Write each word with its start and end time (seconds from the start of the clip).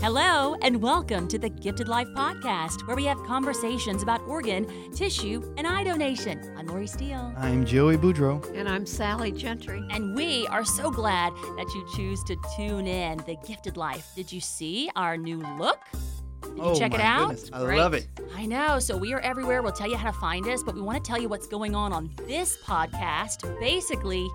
Hello, 0.00 0.54
and 0.62 0.80
welcome 0.80 1.26
to 1.26 1.36
the 1.36 1.48
Gifted 1.48 1.88
Life 1.88 2.06
Podcast, 2.14 2.86
where 2.86 2.94
we 2.94 3.04
have 3.06 3.20
conversations 3.24 4.04
about 4.04 4.20
organ, 4.22 4.92
tissue, 4.94 5.42
and 5.58 5.66
eye 5.66 5.82
donation. 5.82 6.54
I'm 6.68 6.74
Lori 6.74 6.86
Steele. 6.86 7.32
I'm 7.38 7.64
Joey 7.64 7.96
Boudreau. 7.96 8.44
And 8.54 8.68
I'm 8.68 8.84
Sally 8.84 9.32
Gentry. 9.32 9.82
And 9.88 10.14
we 10.14 10.46
are 10.48 10.66
so 10.66 10.90
glad 10.90 11.32
that 11.56 11.66
you 11.74 11.88
choose 11.96 12.22
to 12.24 12.36
tune 12.54 12.86
in. 12.86 13.16
The 13.24 13.38
Gifted 13.46 13.78
Life. 13.78 14.10
Did 14.14 14.30
you 14.30 14.38
see 14.42 14.90
our 14.94 15.16
new 15.16 15.38
look? 15.56 15.80
Did 16.42 16.58
you 16.58 16.62
oh, 16.62 16.78
check 16.78 16.92
it 16.92 16.98
my 16.98 17.04
out? 17.04 17.28
goodness. 17.30 17.50
I 17.54 17.64
Great. 17.64 17.78
love 17.78 17.94
it. 17.94 18.06
I 18.36 18.44
know. 18.44 18.78
So 18.80 18.98
we 18.98 19.14
are 19.14 19.20
everywhere. 19.20 19.62
We'll 19.62 19.72
tell 19.72 19.88
you 19.88 19.96
how 19.96 20.10
to 20.10 20.18
find 20.18 20.46
us, 20.46 20.62
but 20.62 20.74
we 20.74 20.82
want 20.82 21.02
to 21.02 21.08
tell 21.08 21.18
you 21.18 21.30
what's 21.30 21.46
going 21.46 21.74
on 21.74 21.94
on 21.94 22.10
this 22.26 22.58
podcast. 22.62 23.58
Basically, 23.58 24.28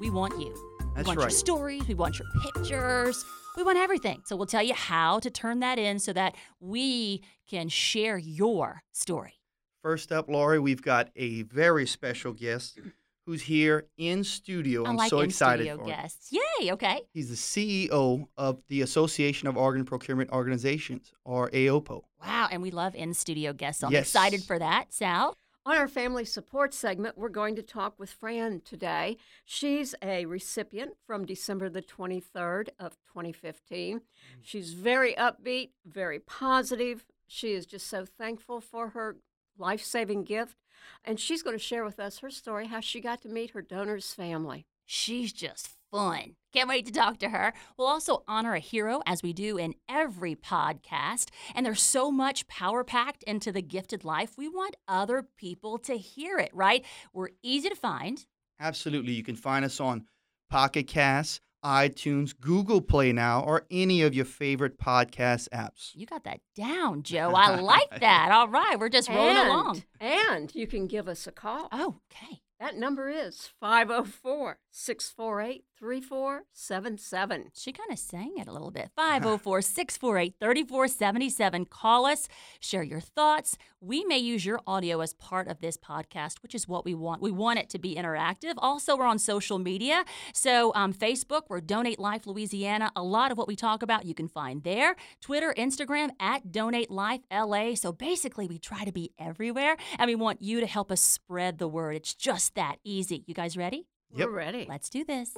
we 0.00 0.10
want 0.10 0.38
you. 0.38 0.50
That's 0.50 0.80
we 0.80 0.92
That's 0.96 1.06
want 1.06 1.20
your 1.20 1.30
stories. 1.30 1.88
We 1.88 1.94
want 1.94 2.18
your 2.18 2.28
pictures. 2.42 3.24
We 3.56 3.62
want 3.62 3.78
everything. 3.78 4.20
So 4.26 4.36
we'll 4.36 4.44
tell 4.44 4.62
you 4.62 4.74
how 4.74 5.18
to 5.20 5.30
turn 5.30 5.60
that 5.60 5.78
in 5.78 5.98
so 5.98 6.12
that 6.12 6.34
we 6.60 7.22
can 7.48 7.70
share 7.70 8.18
your 8.18 8.82
story. 8.92 9.39
First 9.82 10.12
up, 10.12 10.28
Lori, 10.28 10.58
we've 10.58 10.82
got 10.82 11.08
a 11.16 11.42
very 11.42 11.86
special 11.86 12.32
guest 12.34 12.78
who's 13.24 13.42
here 13.42 13.86
in 13.96 14.22
studio. 14.24 14.84
I 14.84 14.88
I'm 14.90 14.96
like 14.96 15.08
so 15.10 15.20
in 15.20 15.26
excited 15.26 15.64
studio 15.64 15.76
for 15.76 15.82
him. 15.90 15.96
guests. 15.96 16.30
Yay! 16.32 16.72
Okay. 16.72 17.00
He's 17.14 17.28
the 17.30 17.34
CEO 17.36 18.26
of 18.36 18.60
the 18.68 18.82
Association 18.82 19.48
of 19.48 19.56
Organ 19.56 19.84
Procurement 19.86 20.30
Organizations, 20.32 21.12
or 21.24 21.48
AOPO. 21.50 22.02
Wow, 22.22 22.48
and 22.50 22.60
we 22.60 22.70
love 22.70 22.94
in 22.94 23.14
studio 23.14 23.54
guests. 23.54 23.80
So 23.80 23.86
I'm 23.86 23.92
Yes. 23.94 24.08
excited 24.08 24.42
for 24.44 24.58
that. 24.58 24.92
Sal. 24.92 25.34
On 25.66 25.76
our 25.76 25.88
family 25.88 26.24
support 26.24 26.72
segment, 26.74 27.16
we're 27.18 27.28
going 27.28 27.54
to 27.56 27.62
talk 27.62 27.98
with 27.98 28.10
Fran 28.10 28.60
today. 28.62 29.16
She's 29.44 29.94
a 30.02 30.24
recipient 30.26 30.92
from 31.06 31.24
December 31.26 31.68
the 31.70 31.82
23rd 31.82 32.70
of 32.78 32.96
2015. 33.12 33.98
Mm. 34.00 34.02
She's 34.42 34.72
very 34.72 35.14
upbeat, 35.14 35.70
very 35.86 36.18
positive. 36.18 37.04
She 37.26 37.52
is 37.52 37.64
just 37.66 37.86
so 37.86 38.04
thankful 38.06 38.60
for 38.60 38.88
her 38.90 39.16
life-saving 39.60 40.24
gift, 40.24 40.56
and 41.04 41.20
she's 41.20 41.42
going 41.42 41.56
to 41.56 41.62
share 41.62 41.84
with 41.84 42.00
us 42.00 42.18
her 42.18 42.30
story 42.30 42.66
how 42.66 42.80
she 42.80 43.00
got 43.00 43.22
to 43.22 43.28
meet 43.28 43.50
her 43.50 43.62
donor's 43.62 44.12
family. 44.12 44.66
She's 44.86 45.32
just 45.32 45.68
fun. 45.90 46.34
Can't 46.52 46.68
wait 46.68 46.86
to 46.86 46.92
talk 46.92 47.18
to 47.18 47.28
her. 47.28 47.52
We'll 47.76 47.86
also 47.86 48.24
honor 48.26 48.54
a 48.54 48.60
hero 48.60 49.02
as 49.06 49.22
we 49.22 49.32
do 49.32 49.56
in 49.56 49.74
every 49.88 50.34
podcast. 50.34 51.28
And 51.54 51.64
there's 51.64 51.82
so 51.82 52.10
much 52.10 52.48
power 52.48 52.82
packed 52.82 53.22
into 53.24 53.52
the 53.52 53.62
gifted 53.62 54.04
life. 54.04 54.32
We 54.36 54.48
want 54.48 54.76
other 54.88 55.28
people 55.36 55.78
to 55.78 55.96
hear 55.96 56.38
it, 56.38 56.50
right? 56.52 56.84
We're 57.12 57.30
easy 57.42 57.68
to 57.68 57.76
find. 57.76 58.24
Absolutely. 58.58 59.12
You 59.12 59.22
can 59.22 59.36
find 59.36 59.64
us 59.64 59.80
on 59.80 60.06
Pocket 60.48 60.88
Casts, 60.88 61.40
iTunes, 61.64 62.38
Google 62.38 62.80
Play 62.80 63.12
now, 63.12 63.42
or 63.42 63.66
any 63.70 64.02
of 64.02 64.14
your 64.14 64.24
favorite 64.24 64.78
podcast 64.78 65.48
apps. 65.50 65.90
You 65.94 66.06
got 66.06 66.24
that 66.24 66.40
down, 66.56 67.02
Joe. 67.02 67.32
I 67.34 67.54
like 67.60 68.00
that. 68.00 68.30
All 68.32 68.48
right, 68.48 68.78
we're 68.78 68.88
just 68.88 69.08
rolling 69.08 69.36
and, 69.36 69.48
along. 69.48 69.82
And 70.00 70.54
you 70.54 70.66
can 70.66 70.86
give 70.86 71.08
us 71.08 71.26
a 71.26 71.32
call. 71.32 71.68
Oh, 71.72 71.96
okay. 72.10 72.40
That 72.60 72.76
number 72.76 73.08
is 73.08 73.48
504 73.58 74.58
648 74.70 75.64
3477. 75.78 77.50
She 77.54 77.72
kind 77.72 77.90
of 77.90 77.98
sang 77.98 78.34
it 78.36 78.46
a 78.46 78.52
little 78.52 78.70
bit. 78.70 78.90
504 78.96 79.62
648 79.62 80.34
3477. 80.38 81.64
Call 81.66 82.06
us, 82.06 82.28
share 82.60 82.82
your 82.82 83.00
thoughts. 83.00 83.56
We 83.80 84.04
may 84.04 84.18
use 84.18 84.44
your 84.44 84.60
audio 84.66 85.00
as 85.00 85.14
part 85.14 85.48
of 85.48 85.60
this 85.60 85.76
podcast, 85.76 86.42
which 86.42 86.54
is 86.54 86.68
what 86.68 86.84
we 86.84 86.94
want. 86.94 87.22
We 87.22 87.30
want 87.30 87.58
it 87.58 87.70
to 87.70 87.78
be 87.78 87.94
interactive. 87.94 88.54
Also, 88.58 88.96
we're 88.96 89.06
on 89.06 89.18
social 89.18 89.58
media. 89.58 90.04
So, 90.34 90.72
um, 90.74 90.92
Facebook, 90.92 91.42
we're 91.48 91.60
Donate 91.60 91.98
Life 91.98 92.26
Louisiana. 92.26 92.92
A 92.94 93.02
lot 93.02 93.32
of 93.32 93.38
what 93.38 93.48
we 93.48 93.56
talk 93.56 93.82
about 93.82 94.04
you 94.04 94.14
can 94.14 94.28
find 94.28 94.62
there. 94.64 94.96
Twitter, 95.20 95.54
Instagram, 95.56 96.10
at 96.20 96.52
Donate 96.52 96.90
Life 96.90 97.22
LA. 97.32 97.74
So, 97.74 97.92
basically, 97.92 98.46
we 98.46 98.58
try 98.58 98.84
to 98.84 98.92
be 98.92 99.12
everywhere 99.18 99.76
and 99.98 100.08
we 100.08 100.14
want 100.14 100.42
you 100.42 100.60
to 100.60 100.66
help 100.66 100.92
us 100.92 101.00
spread 101.00 101.58
the 101.58 101.68
word. 101.68 101.96
It's 101.96 102.14
just 102.14 102.54
that 102.54 102.76
easy. 102.84 103.24
You 103.26 103.34
guys 103.34 103.56
ready? 103.56 103.86
Yep. 104.14 104.28
We're 104.28 104.34
ready. 104.34 104.66
Let's 104.68 104.88
do 104.88 105.04
this. 105.04 105.34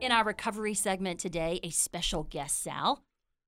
In 0.00 0.12
our 0.12 0.24
recovery 0.24 0.74
segment 0.74 1.18
today, 1.18 1.60
a 1.62 1.70
special 1.70 2.24
guest, 2.24 2.62
Sal, 2.62 3.02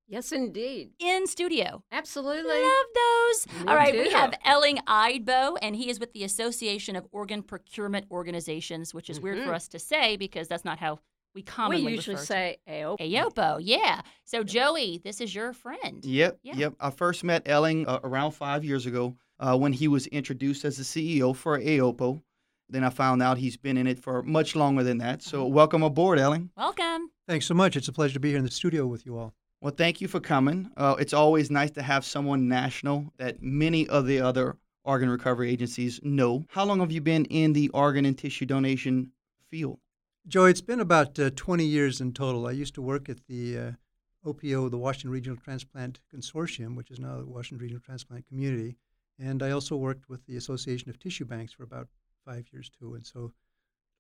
Yes, 0.09 0.33
indeed. 0.33 0.93
in 0.99 1.27
studio. 1.27 1.83
Absolutely. 1.93 2.63
Love 2.63 2.87
those. 2.95 3.47
Me 3.61 3.67
All 3.69 3.75
right, 3.77 3.93
we 3.93 4.11
have 4.11 4.33
Elling 4.45 4.79
Eidbo, 4.87 5.59
and 5.61 5.77
he 5.77 5.91
is 5.91 6.01
with 6.01 6.13
the 6.15 6.25
Association 6.25 6.97
of 6.97 7.07
Organ 7.13 7.43
Procurement 7.43 8.07
Organizations, 8.11 8.95
which 8.95 9.11
is 9.11 9.21
weird 9.21 9.39
for 9.45 9.51
Mhm. 9.51 9.55
us 9.57 9.69
to 9.69 9.79
say 9.79 10.17
because 10.17 10.49
that's 10.49 10.65
not 10.65 10.79
how 10.79 11.01
we 11.37 11.43
commonly 11.43 11.85
we 11.85 11.93
usually 11.93 12.15
refer 12.15 12.25
say 12.25 12.57
AOP. 12.67 12.99
AOPO. 12.99 13.59
Yeah. 13.61 14.01
So, 14.25 14.43
Joey, 14.43 15.03
this 15.05 15.21
is 15.21 15.35
your 15.35 15.53
friend. 15.53 16.03
Yep, 16.03 16.39
Yeah. 16.43 16.55
yep. 16.57 16.75
I 16.81 16.89
first 16.91 17.23
met 17.25 17.43
Elling 17.47 17.87
uh, 17.87 18.01
around 18.03 18.33
five 18.33 18.65
years 18.65 18.87
ago 18.87 19.15
uh, 19.39 19.57
when 19.57 19.75
he 19.75 19.87
was 19.87 20.07
introduced 20.07 20.65
as 20.65 20.79
the 20.79 20.83
CEO 20.83 21.37
for 21.37 21.59
AOPO. 21.61 22.23
Then 22.71 22.83
I 22.83 22.89
found 22.89 23.23
out 23.23 23.37
he's 23.37 23.59
been 23.59 23.77
in 23.77 23.87
it 23.87 23.99
for 23.99 24.23
much 24.23 24.57
longer 24.57 24.83
than 24.83 24.97
that. 24.99 25.23
So 25.23 25.45
welcome 25.47 25.83
aboard, 25.83 26.19
Elling. 26.19 26.51
Welcome. 26.57 27.11
Thanks 27.29 27.45
so 27.45 27.53
much. 27.55 27.77
It's 27.77 27.89
a 27.89 27.93
pleasure 27.93 28.15
to 28.15 28.21
be 28.21 28.31
here 28.31 28.39
in 28.39 28.45
the 28.45 28.51
studio 28.51 28.87
with 28.87 29.05
you 29.05 29.19
all. 29.19 29.35
Well, 29.61 29.75
thank 29.77 30.01
you 30.01 30.09
for 30.09 30.21
coming. 30.21 30.71
Uh, 30.75 30.97
it's 30.99 31.13
always 31.13 31.51
nice 31.51 31.71
to 31.73 31.83
have 31.83 32.05
someone 32.07 32.49
national 32.49 33.13
that 33.19 33.43
many 33.43 33.87
of 33.89 34.07
the 34.07 34.21
other 34.21 34.57
organ 34.85 35.11
recovery 35.11 35.51
agencies 35.51 36.01
know. 36.03 36.47
How 36.49 36.65
long 36.65 36.81
have 36.81 36.93
you 36.93 37.03
been 37.03 37.27
in 37.27 37.53
the 37.53 37.69
organ 37.71 38.07
and 38.07 38.17
tissue 38.17 38.47
donation 38.47 39.13
field? 39.51 39.79
Joey, 40.29 40.51
it's 40.51 40.61
been 40.61 40.81
about 40.81 41.17
uh, 41.21 41.31
20 41.37 41.65
years 41.65 42.01
in 42.01 42.13
total. 42.13 42.49
I 42.49 42.51
used 42.51 42.75
to 42.75 42.83
work 42.83 43.09
at 43.09 43.25
the 43.29 43.59
uh, 43.59 43.71
OPO, 44.25 44.69
the 44.69 44.77
Washington 44.77 45.11
Regional 45.11 45.39
Transplant 45.39 46.01
Consortium, 46.13 46.75
which 46.75 46.91
is 46.91 46.99
now 46.99 47.19
the 47.19 47.27
Washington 47.27 47.63
Regional 47.63 47.81
Transplant 47.81 48.27
Community. 48.27 48.77
And 49.21 49.41
I 49.41 49.53
also 49.53 49.77
worked 49.77 50.09
with 50.09 50.27
the 50.27 50.37
Association 50.37 50.91
of 50.91 50.99
Tissue 50.99 51.27
Banks 51.27 51.53
for 51.53 51.63
about 51.63 51.87
five 52.25 52.49
years, 52.53 52.69
too. 52.69 52.95
And 52.95 53.07
so, 53.07 53.35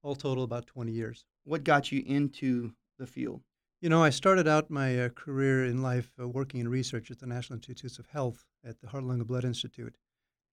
all 0.02 0.16
total, 0.16 0.42
about 0.42 0.66
20 0.66 0.90
years. 0.90 1.24
What 1.44 1.62
got 1.62 1.92
you 1.92 2.02
into 2.04 2.72
the 2.98 3.06
field? 3.06 3.42
You 3.80 3.88
know, 3.88 4.02
I 4.02 4.10
started 4.10 4.48
out 4.48 4.68
my 4.68 4.98
uh, 4.98 5.10
career 5.10 5.64
in 5.66 5.80
life 5.80 6.10
uh, 6.20 6.26
working 6.26 6.58
in 6.58 6.68
research 6.68 7.12
at 7.12 7.20
the 7.20 7.26
National 7.26 7.58
Institutes 7.58 8.00
of 8.00 8.06
Health 8.06 8.44
at 8.64 8.80
the 8.80 8.88
Heart, 8.88 9.04
Lung, 9.04 9.20
and 9.20 9.28
Blood 9.28 9.44
Institute. 9.44 9.94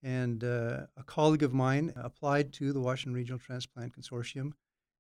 And 0.04 0.44
uh, 0.44 0.82
a 0.96 1.04
colleague 1.04 1.42
of 1.42 1.52
mine 1.52 1.94
applied 1.96 2.54
to 2.54 2.74
the 2.74 2.80
Washington 2.80 3.16
Regional 3.16 3.40
Transplant 3.40 4.00
Consortium 4.00 4.52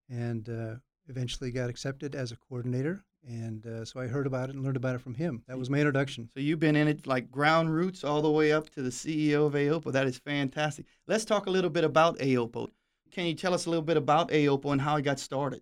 and 0.10 0.50
uh, 0.50 0.76
eventually 1.08 1.52
got 1.52 1.70
accepted 1.70 2.16
as 2.16 2.32
a 2.32 2.38
coordinator. 2.38 3.04
And 3.26 3.66
uh, 3.66 3.86
so 3.86 4.02
I 4.02 4.08
heard 4.08 4.28
about 4.28 4.50
it 4.50 4.56
and 4.56 4.64
learned 4.64 4.76
about 4.76 4.96
it 4.96 5.02
from 5.02 5.14
him. 5.14 5.44
That 5.48 5.58
was 5.58 5.70
my 5.70 5.78
introduction. 5.78 6.30
So 6.34 6.42
you've 6.42 6.60
been 6.60 6.76
in 6.76 6.90
it 6.90 7.08
like 7.08 7.32
ground 7.32 7.74
roots 7.74 8.04
all 8.04 8.22
the 8.22 8.32
way 8.32 8.52
up 8.52 8.70
to 8.72 8.82
the 8.82 8.90
CEO 8.90 9.46
of 9.46 9.54
AOPO. 9.54 9.94
That 9.94 10.08
is 10.08 10.18
fantastic. 10.18 10.86
Let's 11.08 11.24
talk 11.24 11.46
a 11.46 11.52
little 11.52 11.70
bit 11.70 11.86
about 11.86 12.18
AOPO. 12.20 12.70
Can 13.12 13.26
you 13.26 13.34
tell 13.34 13.54
us 13.54 13.66
a 13.66 13.70
little 13.70 13.84
bit 13.84 13.96
about 13.96 14.30
AOPO 14.30 14.72
and 14.74 14.82
how 14.82 14.98
it 14.98 15.04
got 15.04 15.20
started? 15.20 15.62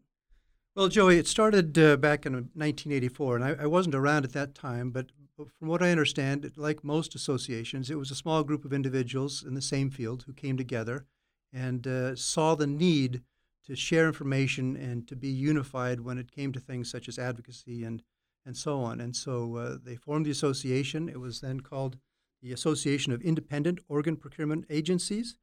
Well, 0.73 0.88
Joey, 0.88 1.18
it 1.18 1.28
started 1.28 1.78
uh, 1.78 1.97
back 1.97 2.25
in 2.25 2.34
1984, 2.34 3.35
and 3.35 3.44
I, 3.44 3.56
I 3.63 3.66
wasn't 3.66 3.94
around 3.94 4.23
at 4.23 4.31
that 4.31 4.56
time, 4.56 4.90
but 4.90 5.08
from 5.35 5.68
what 5.68 5.84
I 5.84 5.91
understand, 5.91 6.50
like 6.56 6.84
most 6.84 7.13
associations, 7.13 7.90
it 7.90 7.97
was 7.97 8.09
a 8.09 8.16
small 8.16 8.44
group 8.44 8.63
of 8.63 8.73
individuals 8.73 9.44
in 9.44 9.53
the 9.53 9.62
same 9.62 9.90
field 9.90 10.23
who 10.25 10.34
came 10.34 10.56
together 10.56 11.06
and 11.52 11.85
uh, 11.85 12.16
saw 12.16 12.55
the 12.55 12.67
need 12.67 13.22
to 13.66 13.75
share 13.75 14.08
information 14.08 14.75
and 14.75 15.08
to 15.08 15.16
be 15.16 15.29
unified 15.29 16.02
when 16.02 16.17
it 16.17 16.31
came 16.31 16.52
to 16.53 16.59
things 16.59 16.90
such 16.90 17.08
as 17.08 17.19
advocacy 17.19 17.84
and, 17.84 18.03
and 18.46 18.58
so 18.58 18.81
on. 18.81 18.99
And 18.99 19.16
so 19.16 19.55
uh, 19.55 19.78
they 19.84 19.96
formed 19.96 20.25
the 20.25 20.31
association. 20.31 21.08
It 21.08 21.19
was 21.19 21.41
then 21.41 21.59
called 21.59 21.97
the 22.41 22.52
Association 22.52 23.13
of 23.13 23.22
Independent 23.22 23.79
Organ 23.87 24.16
Procurement 24.16 24.66
Agencies. 24.69 25.37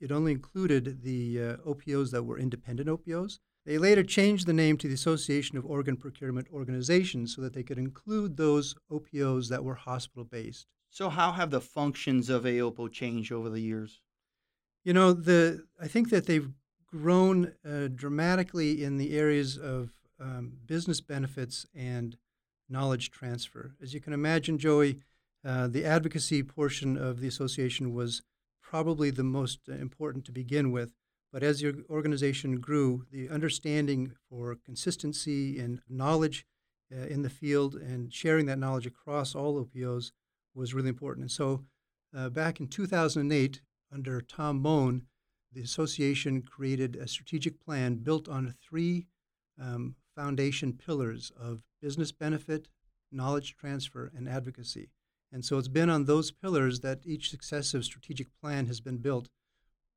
It 0.00 0.12
only 0.12 0.32
included 0.32 1.02
the 1.02 1.40
uh, 1.40 1.56
OPOs 1.66 2.10
that 2.10 2.24
were 2.24 2.38
independent 2.38 2.88
OPOs. 2.88 3.38
They 3.64 3.78
later 3.78 4.02
changed 4.02 4.46
the 4.46 4.52
name 4.52 4.76
to 4.78 4.88
the 4.88 4.94
Association 4.94 5.56
of 5.56 5.64
Organ 5.64 5.96
Procurement 5.96 6.48
Organizations 6.52 7.34
so 7.34 7.40
that 7.40 7.54
they 7.54 7.62
could 7.62 7.78
include 7.78 8.36
those 8.36 8.74
OPOs 8.90 9.48
that 9.48 9.64
were 9.64 9.74
hospital 9.74 10.24
based. 10.24 10.66
So 10.90 11.08
how 11.08 11.32
have 11.32 11.50
the 11.50 11.62
functions 11.62 12.28
of 12.28 12.44
AOPO 12.44 12.92
changed 12.92 13.32
over 13.32 13.48
the 13.48 13.60
years? 13.60 14.02
You 14.84 14.92
know, 14.92 15.14
the 15.14 15.64
I 15.80 15.88
think 15.88 16.10
that 16.10 16.26
they've 16.26 16.52
grown 16.94 17.52
uh, 17.68 17.88
dramatically 17.92 18.84
in 18.84 18.98
the 18.98 19.18
areas 19.18 19.58
of 19.58 19.90
um, 20.20 20.52
business 20.64 21.00
benefits 21.00 21.66
and 21.74 22.16
knowledge 22.68 23.10
transfer. 23.10 23.74
As 23.82 23.92
you 23.92 24.00
can 24.00 24.12
imagine, 24.12 24.58
Joey, 24.58 25.00
uh, 25.44 25.66
the 25.66 25.84
advocacy 25.84 26.44
portion 26.44 26.96
of 26.96 27.20
the 27.20 27.26
association 27.26 27.92
was 27.92 28.22
probably 28.62 29.10
the 29.10 29.24
most 29.24 29.68
important 29.68 30.24
to 30.26 30.32
begin 30.32 30.70
with. 30.70 30.92
But 31.32 31.42
as 31.42 31.60
your 31.60 31.74
organization 31.90 32.60
grew, 32.60 33.06
the 33.10 33.28
understanding 33.28 34.12
for 34.30 34.54
consistency 34.64 35.58
and 35.58 35.80
knowledge 35.88 36.46
uh, 36.94 37.06
in 37.06 37.22
the 37.22 37.30
field 37.30 37.74
and 37.74 38.12
sharing 38.12 38.46
that 38.46 38.58
knowledge 38.60 38.86
across 38.86 39.34
all 39.34 39.58
OPOs 39.58 40.12
was 40.54 40.74
really 40.74 40.90
important. 40.90 41.24
And 41.24 41.32
so 41.32 41.64
uh, 42.16 42.28
back 42.28 42.60
in 42.60 42.68
2008, 42.68 43.60
under 43.92 44.20
Tom 44.20 44.62
Mone, 44.62 45.06
the 45.54 45.62
association 45.62 46.42
created 46.42 46.96
a 46.96 47.08
strategic 47.08 47.64
plan 47.64 47.94
built 47.96 48.28
on 48.28 48.54
three 48.60 49.06
um, 49.60 49.94
foundation 50.14 50.72
pillars 50.72 51.32
of 51.40 51.62
business 51.80 52.12
benefit, 52.12 52.68
knowledge 53.12 53.56
transfer, 53.56 54.10
and 54.16 54.28
advocacy. 54.28 54.90
And 55.32 55.44
so 55.44 55.58
it's 55.58 55.68
been 55.68 55.90
on 55.90 56.04
those 56.04 56.30
pillars 56.30 56.80
that 56.80 57.00
each 57.04 57.30
successive 57.30 57.84
strategic 57.84 58.28
plan 58.40 58.66
has 58.66 58.80
been 58.80 58.98
built, 58.98 59.28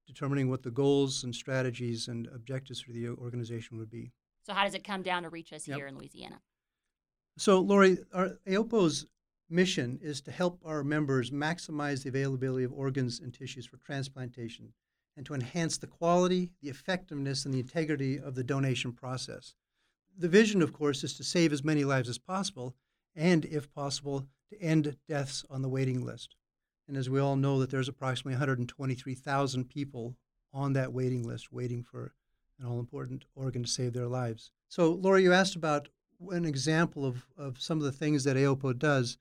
determining 0.06 0.50
what 0.50 0.64
the 0.64 0.72
goals 0.72 1.24
and 1.24 1.36
strategies 1.36 2.08
and 2.08 2.28
objectives 2.34 2.82
for 2.82 2.92
the 2.92 3.10
organization 3.10 3.78
would 3.78 3.90
be. 3.90 4.12
So, 4.44 4.54
how 4.54 4.64
does 4.64 4.74
it 4.76 4.84
come 4.84 5.02
down 5.02 5.24
to 5.24 5.30
reach 5.30 5.52
us 5.52 5.68
Yep. 5.68 5.78
here 5.78 5.88
in 5.88 5.98
Louisiana? 5.98 6.42
So, 7.38 7.60
Lori, 7.60 7.98
our 8.14 8.40
AOPO's 8.48 9.06
mission 9.50 10.00
is 10.02 10.22
to 10.22 10.32
help 10.32 10.62
our 10.66 10.84
members 10.84 11.32
maximize 11.32 12.04
the 12.04 12.10
availability 12.10 12.64
of 12.64 12.74
organs 12.74 13.20
and 13.20 13.34
tissues 13.34 13.66
for 13.66 13.78
transplantation 13.78 14.74
and 15.18 15.26
to 15.26 15.34
enhance 15.34 15.78
the 15.78 15.88
quality, 15.88 16.52
the 16.62 16.70
effectiveness, 16.70 17.44
and 17.44 17.54
the 17.54 17.60
integrity 17.60 18.18
of 18.18 18.36
the 18.36 18.44
donation 18.44 18.94
process. 18.94 19.56
The 20.18 20.30
vision, 20.30 20.62
of 20.62 20.72
course, 20.72 21.04
is 21.04 21.18
to 21.18 21.24
save 21.24 21.52
as 21.52 21.64
many 21.64 21.84
lives 21.84 22.08
as 22.08 22.20
possible 22.20 22.76
and, 23.16 23.44
if 23.46 23.74
possible, 23.74 24.28
to 24.50 24.62
end 24.62 24.96
deaths 25.10 25.44
on 25.50 25.64
the 25.64 25.70
waiting 25.70 26.06
list. 26.06 26.36
And 26.88 26.96
as 26.96 27.10
we 27.10 27.20
all 27.20 27.36
know, 27.36 27.60
that 27.60 27.72
there's 27.72 27.90
approximately 27.90 28.34
123,000 28.34 29.66
people 29.66 30.16
on 30.54 30.74
that 30.74 30.94
waiting 30.94 31.28
list 31.28 31.52
waiting 31.52 31.84
for 31.84 32.14
an 32.60 32.66
all 32.66 32.80
important 32.80 33.26
organ 33.36 33.64
to 33.64 33.70
save 33.70 33.94
their 33.94 34.08
lives. 34.08 34.52
So, 34.70 34.92
Lori, 34.92 35.24
you 35.24 35.34
asked 35.34 35.56
about 35.56 35.90
an 36.30 36.46
example 36.46 37.06
of, 37.06 37.26
of 37.38 37.62
some 37.62 37.78
of 37.78 37.84
the 37.84 37.92
things 37.92 38.24
that 38.24 38.38
AOPO 38.38 38.78
does. 38.78 39.18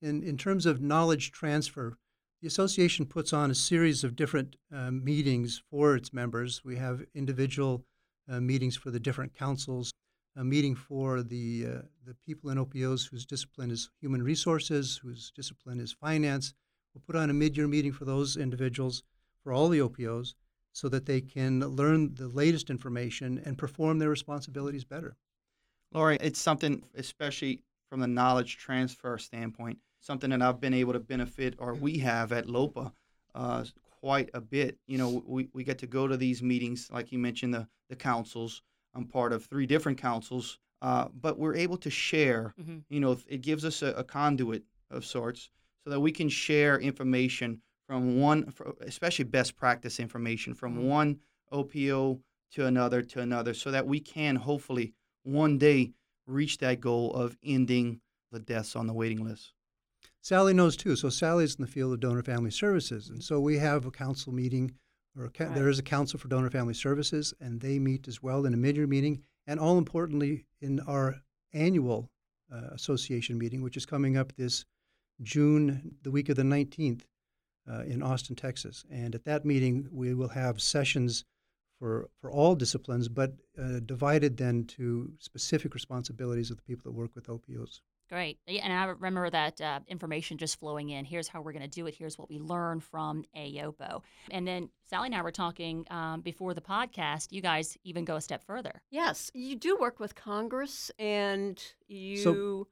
In, 0.00 0.22
in 0.22 0.36
terms 0.36 0.64
of 0.64 0.80
knowledge 0.80 1.32
transfer, 1.32 1.98
the 2.40 2.46
association 2.46 3.04
puts 3.04 3.32
on 3.32 3.50
a 3.50 3.54
series 3.54 4.04
of 4.04 4.14
different 4.14 4.56
uh, 4.72 4.90
meetings 4.90 5.60
for 5.70 5.96
its 5.96 6.12
members. 6.12 6.62
We 6.64 6.76
have 6.76 7.04
individual 7.14 7.84
uh, 8.30 8.40
meetings 8.40 8.76
for 8.76 8.90
the 8.90 9.00
different 9.00 9.34
councils, 9.34 9.90
a 10.36 10.44
meeting 10.44 10.76
for 10.76 11.22
the, 11.22 11.66
uh, 11.66 11.82
the 12.04 12.14
people 12.24 12.50
in 12.50 12.58
OPOs 12.58 13.08
whose 13.08 13.26
discipline 13.26 13.70
is 13.70 13.90
human 14.00 14.22
resources, 14.22 15.00
whose 15.02 15.32
discipline 15.34 15.80
is 15.80 15.92
finance. 15.92 16.54
We'll 16.94 17.02
put 17.06 17.16
on 17.16 17.30
a 17.30 17.34
mid 17.34 17.56
year 17.56 17.66
meeting 17.66 17.92
for 17.92 18.04
those 18.04 18.36
individuals 18.36 19.02
for 19.42 19.52
all 19.52 19.68
the 19.68 19.80
OPOs 19.80 20.34
so 20.72 20.88
that 20.88 21.06
they 21.06 21.20
can 21.20 21.60
learn 21.60 22.14
the 22.14 22.28
latest 22.28 22.70
information 22.70 23.42
and 23.44 23.58
perform 23.58 23.98
their 23.98 24.10
responsibilities 24.10 24.84
better. 24.84 25.16
Lori, 25.92 26.18
it's 26.20 26.38
something, 26.38 26.84
especially 26.94 27.64
from 27.88 27.98
the 28.00 28.06
knowledge 28.06 28.58
transfer 28.58 29.18
standpoint, 29.18 29.78
something 30.00 30.30
that 30.30 30.42
I've 30.42 30.60
been 30.60 30.74
able 30.74 30.92
to 30.92 31.00
benefit, 31.00 31.54
or 31.58 31.74
we 31.74 31.98
have 31.98 32.32
at 32.32 32.48
LOPA, 32.48 32.92
uh, 33.34 33.64
quite 34.00 34.30
a 34.34 34.40
bit. 34.40 34.78
You 34.86 34.98
know, 34.98 35.22
we, 35.26 35.48
we 35.52 35.64
get 35.64 35.78
to 35.78 35.86
go 35.86 36.06
to 36.06 36.16
these 36.16 36.42
meetings, 36.42 36.88
like 36.90 37.12
you 37.12 37.18
mentioned, 37.18 37.54
the, 37.54 37.68
the 37.88 37.96
councils. 37.96 38.62
I'm 38.94 39.04
part 39.06 39.32
of 39.32 39.44
three 39.44 39.66
different 39.66 39.98
councils, 39.98 40.58
uh, 40.82 41.08
but 41.20 41.38
we're 41.38 41.54
able 41.56 41.76
to 41.78 41.90
share. 41.90 42.54
Mhm. 42.60 42.84
You 42.88 43.00
know, 43.00 43.18
it 43.28 43.42
gives 43.42 43.64
us 43.64 43.82
a, 43.82 43.88
a 43.92 44.04
conduit 44.04 44.62
of 44.90 45.04
sorts 45.04 45.50
so 45.84 45.90
that 45.90 46.00
we 46.00 46.12
can 46.12 46.28
share 46.28 46.78
information 46.78 47.60
from 47.86 48.20
one, 48.20 48.52
especially 48.80 49.24
best 49.24 49.56
practice 49.56 49.98
information 50.00 50.54
from 50.54 50.76
Mhm. 50.76 50.88
one 50.88 51.20
OPO 51.52 52.20
to 52.52 52.66
another 52.66 53.02
to 53.02 53.20
another, 53.20 53.54
so 53.54 53.70
that 53.70 53.86
we 53.86 54.00
can 54.00 54.36
hopefully 54.36 54.94
one 55.22 55.58
day 55.58 55.92
reach 56.26 56.58
that 56.58 56.80
goal 56.80 57.12
of 57.14 57.36
ending 57.42 58.00
the 58.30 58.38
deaths 58.40 58.76
on 58.76 58.86
the 58.86 58.92
waiting 58.92 59.24
list. 59.24 59.52
Sally 60.28 60.52
knows 60.52 60.76
too. 60.76 60.94
So 60.94 61.08
Sally's 61.08 61.54
in 61.54 61.62
the 61.62 61.70
field 61.70 61.94
of 61.94 62.00
donor 62.00 62.22
family 62.22 62.50
services, 62.50 63.08
and 63.08 63.24
so 63.24 63.40
we 63.40 63.56
have 63.56 63.86
a 63.86 63.90
council 63.90 64.30
meeting, 64.30 64.74
or 65.16 65.24
a, 65.24 65.30
Right. 65.38 65.54
there 65.54 65.70
is 65.70 65.78
a 65.78 65.82
council 65.82 66.18
for 66.18 66.28
donor 66.28 66.50
family 66.50 66.74
services, 66.74 67.32
and 67.40 67.62
they 67.62 67.78
meet 67.78 68.06
as 68.06 68.22
well 68.22 68.44
in 68.44 68.52
a 68.52 68.58
mid-year 68.58 68.86
meeting, 68.86 69.24
and 69.46 69.58
all 69.58 69.78
importantly 69.78 70.44
in 70.60 70.80
our 70.80 71.22
annual 71.54 72.10
uh, 72.52 72.68
association 72.72 73.38
meeting, 73.38 73.62
which 73.62 73.78
is 73.78 73.86
coming 73.86 74.18
up 74.18 74.34
this 74.34 74.66
June, 75.22 75.96
the 76.02 76.10
week 76.10 76.28
of 76.28 76.36
the 76.36 76.42
19th, 76.42 77.06
uh, 77.66 77.84
in 77.84 78.02
Austin, 78.02 78.36
Texas. 78.36 78.84
And 78.90 79.14
at 79.14 79.24
that 79.24 79.46
meeting, 79.46 79.88
we 79.90 80.12
will 80.12 80.28
have 80.28 80.60
sessions 80.60 81.24
for 81.78 82.10
for 82.20 82.30
all 82.30 82.54
disciplines, 82.54 83.08
but 83.08 83.32
uh, 83.58 83.80
divided 83.80 84.36
then 84.36 84.64
to 84.76 85.14
specific 85.20 85.72
responsibilities 85.72 86.50
of 86.50 86.58
the 86.58 86.62
people 86.64 86.82
that 86.84 86.98
work 86.98 87.14
with 87.14 87.30
OPOs. 87.30 87.80
Great. 88.08 88.38
And 88.46 88.72
I 88.72 88.84
remember 88.86 89.28
that 89.28 89.60
uh, 89.60 89.80
information 89.86 90.38
just 90.38 90.58
flowing 90.58 90.88
in. 90.88 91.04
Here's 91.04 91.28
how 91.28 91.42
we're 91.42 91.52
going 91.52 91.62
to 91.62 91.68
do 91.68 91.86
it. 91.86 91.94
Here's 91.94 92.18
what 92.18 92.30
we 92.30 92.38
learn 92.38 92.80
from 92.80 93.24
AOPO. 93.36 94.02
And 94.30 94.46
then 94.46 94.70
Sally 94.88 95.06
and 95.06 95.14
I 95.14 95.20
were 95.22 95.30
talking 95.30 95.84
um, 95.90 96.22
before 96.22 96.54
the 96.54 96.60
podcast. 96.62 97.32
You 97.32 97.42
guys 97.42 97.76
even 97.84 98.04
go 98.06 98.16
a 98.16 98.20
step 98.20 98.42
further. 98.44 98.80
Yes, 98.90 99.30
you 99.34 99.56
do 99.56 99.76
work 99.76 100.00
with 100.00 100.14
Congress 100.14 100.90
and 100.98 101.62
you 101.86 102.66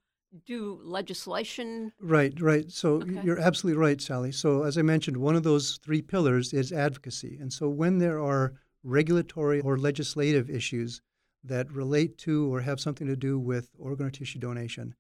do 0.47 0.81
legislation. 0.83 1.93
Right, 2.01 2.39
right. 2.41 2.71
So 2.71 2.97
Okay. 3.03 3.21
you're 3.23 3.39
absolutely 3.39 3.79
right, 3.81 4.01
Sally. 4.01 4.33
So 4.33 4.63
as 4.65 4.77
I 4.79 4.83
mentioned, 4.83 5.19
one 5.19 5.37
of 5.37 5.43
those 5.43 5.79
three 5.85 6.03
pillars 6.03 6.53
is 6.53 6.73
advocacy. 6.73 7.37
And 7.41 7.53
so 7.53 7.69
when 7.69 7.99
there 7.99 8.21
are 8.21 8.55
regulatory 8.83 9.61
or 9.61 9.77
legislative 9.79 10.49
issues 10.49 11.01
that 11.45 11.71
relate 11.71 12.19
to 12.19 12.53
or 12.53 12.61
have 12.63 12.81
something 12.81 13.07
to 13.07 13.17
do 13.17 13.39
with 13.39 13.69
organ 13.79 14.07
or 14.07 14.11
tissue 14.11 14.39
donation, 14.39 14.95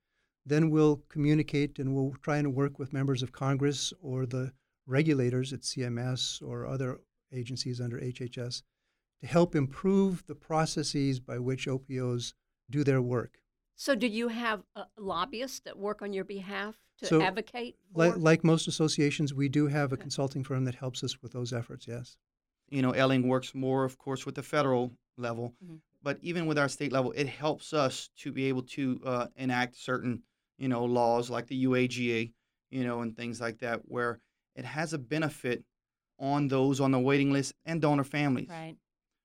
then 0.46 0.70
we'll 0.70 1.02
communicate 1.08 1.78
and 1.78 1.94
we'll 1.94 2.14
try 2.22 2.36
and 2.38 2.54
work 2.54 2.78
with 2.78 2.92
members 2.92 3.22
of 3.22 3.32
Congress 3.32 3.92
or 4.00 4.24
the 4.26 4.52
regulators 4.86 5.52
at 5.52 5.60
CMS 5.62 6.40
or 6.40 6.64
other 6.66 7.00
agencies 7.32 7.80
under 7.80 7.98
HHS 8.00 8.62
to 9.20 9.26
help 9.26 9.56
improve 9.56 10.24
the 10.26 10.36
processes 10.36 11.18
by 11.18 11.38
which 11.40 11.66
OPOs 11.66 12.34
do 12.70 12.84
their 12.84 13.02
work. 13.02 13.40
So, 13.74 13.94
do 13.94 14.06
you 14.06 14.28
have 14.28 14.62
uh, 14.74 14.84
lobbyists 14.96 15.60
that 15.60 15.76
work 15.76 16.00
on 16.00 16.12
your 16.12 16.24
behalf 16.24 16.76
to 16.98 17.06
So, 17.06 17.20
advocate? 17.20 17.76
Like, 17.94 18.16
like 18.16 18.44
most 18.44 18.68
associations, 18.68 19.34
we 19.34 19.48
do 19.48 19.66
have 19.66 19.90
a 19.92 19.94
Okay. 19.94 20.02
consulting 20.02 20.44
firm 20.44 20.64
that 20.64 20.76
helps 20.76 21.02
us 21.04 21.20
with 21.20 21.32
those 21.32 21.52
efforts, 21.52 21.86
yes. 21.86 22.16
You 22.70 22.82
know, 22.82 22.92
Elling 22.92 23.26
works 23.28 23.54
more, 23.54 23.84
of 23.84 23.98
course, 23.98 24.24
with 24.24 24.34
the 24.36 24.42
federal 24.42 24.92
level, 25.18 25.54
Mhm. 25.64 25.80
but 26.02 26.18
even 26.22 26.46
with 26.46 26.56
our 26.58 26.68
state 26.68 26.92
level, 26.92 27.12
it 27.12 27.26
helps 27.28 27.72
us 27.74 28.08
to 28.16 28.32
be 28.32 28.46
able 28.46 28.62
to 28.62 29.00
uh, 29.04 29.26
enact 29.36 29.76
certain, 29.76 30.22
you 30.58 30.68
know, 30.68 30.84
laws 30.84 31.30
like 31.30 31.46
the 31.46 31.64
UAGA, 31.64 32.32
you 32.70 32.84
know, 32.84 33.00
and 33.00 33.16
things 33.16 33.40
like 33.40 33.58
that, 33.58 33.80
where 33.84 34.20
it 34.54 34.64
has 34.64 34.92
a 34.92 34.98
benefit 34.98 35.64
on 36.18 36.48
those 36.48 36.80
on 36.80 36.90
the 36.90 36.98
waiting 36.98 37.32
list 37.32 37.54
and 37.64 37.80
donor 37.80 38.04
families. 38.04 38.48
Right. 38.48 38.76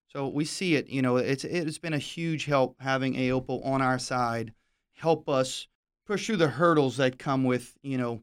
So 0.08 0.28
we 0.28 0.44
see 0.44 0.76
it. 0.76 0.90
You 0.90 1.02
know, 1.02 1.18
it's 1.18 1.46
it's 1.46 1.78
been 1.78 1.94
a 1.94 2.00
huge 2.00 2.46
help 2.46 2.76
having 2.80 3.14
AOPO 3.14 3.66
on 3.66 3.82
our 3.82 3.98
side, 3.98 4.54
help 4.94 5.30
us 5.30 5.68
push 6.06 6.26
through 6.26 6.38
the 6.38 6.50
hurdles 6.50 6.98
that 6.98 7.18
come 7.18 7.46
with 7.46 7.78
you 7.82 7.98
know 7.98 8.22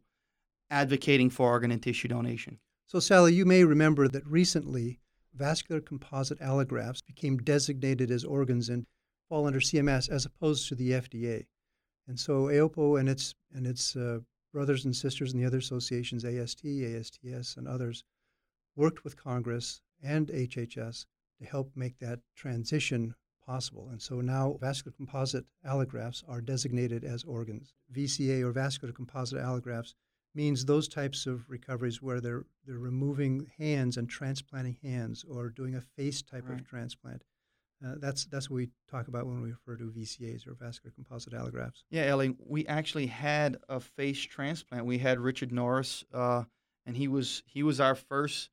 advocating 0.70 1.30
for 1.30 1.50
organ 1.50 1.70
and 1.70 1.82
tissue 1.82 2.08
donation. 2.08 2.58
So, 2.86 3.00
Sally, 3.00 3.34
you 3.34 3.44
may 3.44 3.64
remember 3.64 4.08
that 4.08 4.26
recently 4.26 5.00
vascular 5.34 5.80
composite 5.80 6.40
allografts 6.40 7.04
became 7.04 7.38
designated 7.38 8.10
as 8.10 8.24
organs 8.24 8.68
and 8.68 8.86
fall 9.28 9.46
under 9.46 9.60
CMS 9.60 10.08
as 10.08 10.26
opposed 10.26 10.68
to 10.68 10.74
the 10.74 10.90
FDA. 10.90 11.46
And 12.08 12.18
so 12.18 12.44
AOPO 12.46 12.98
and 12.98 13.08
its, 13.08 13.34
and 13.52 13.66
its 13.66 13.94
uh, 13.94 14.20
brothers 14.52 14.84
and 14.86 14.96
sisters 14.96 15.32
in 15.32 15.38
the 15.38 15.46
other 15.46 15.58
associations, 15.58 16.24
AST, 16.24 16.64
ASTS, 16.64 17.56
and 17.56 17.68
others, 17.68 18.02
worked 18.76 19.04
with 19.04 19.16
Congress 19.22 19.82
and 20.02 20.28
HHS 20.28 21.06
to 21.38 21.44
help 21.44 21.70
make 21.74 21.98
that 21.98 22.20
transition 22.34 23.14
possible. 23.44 23.88
And 23.90 24.00
so 24.00 24.20
now 24.20 24.56
vascular 24.60 24.94
composite 24.96 25.44
allografts 25.66 26.22
are 26.28 26.40
designated 26.40 27.04
as 27.04 27.24
organs. 27.24 27.74
VCA 27.92 28.42
or 28.42 28.52
vascular 28.52 28.92
composite 28.92 29.38
allografts 29.38 29.94
means 30.34 30.64
those 30.64 30.88
types 30.88 31.26
of 31.26 31.48
recoveries 31.48 32.02
where 32.02 32.20
they're 32.20 32.44
they're 32.66 32.78
removing 32.78 33.50
hands 33.58 33.96
and 33.96 34.08
transplanting 34.08 34.76
hands 34.82 35.24
or 35.28 35.48
doing 35.48 35.74
a 35.74 35.80
face 35.80 36.20
type 36.22 36.48
Right. 36.48 36.60
of 36.60 36.66
transplant. 36.66 37.24
Uh, 37.84 37.94
that's 37.98 38.24
that's 38.26 38.50
what 38.50 38.56
we 38.56 38.68
talk 38.90 39.08
about 39.08 39.26
when 39.26 39.40
we 39.40 39.50
refer 39.50 39.76
to 39.76 39.84
VCAs 39.84 40.46
or 40.46 40.54
vascular 40.54 40.92
composite 40.92 41.32
allografts. 41.32 41.84
Yeah, 41.90 42.06
Ellie, 42.06 42.34
we 42.44 42.66
actually 42.66 43.06
had 43.06 43.56
a 43.68 43.78
face 43.78 44.20
transplant. 44.20 44.84
We 44.84 44.98
had 44.98 45.20
Richard 45.20 45.52
Norris, 45.52 46.04
uh, 46.12 46.44
and 46.86 46.96
he 46.96 47.06
was 47.06 47.42
he 47.46 47.62
was 47.62 47.80
our 47.80 47.94
first 47.94 48.50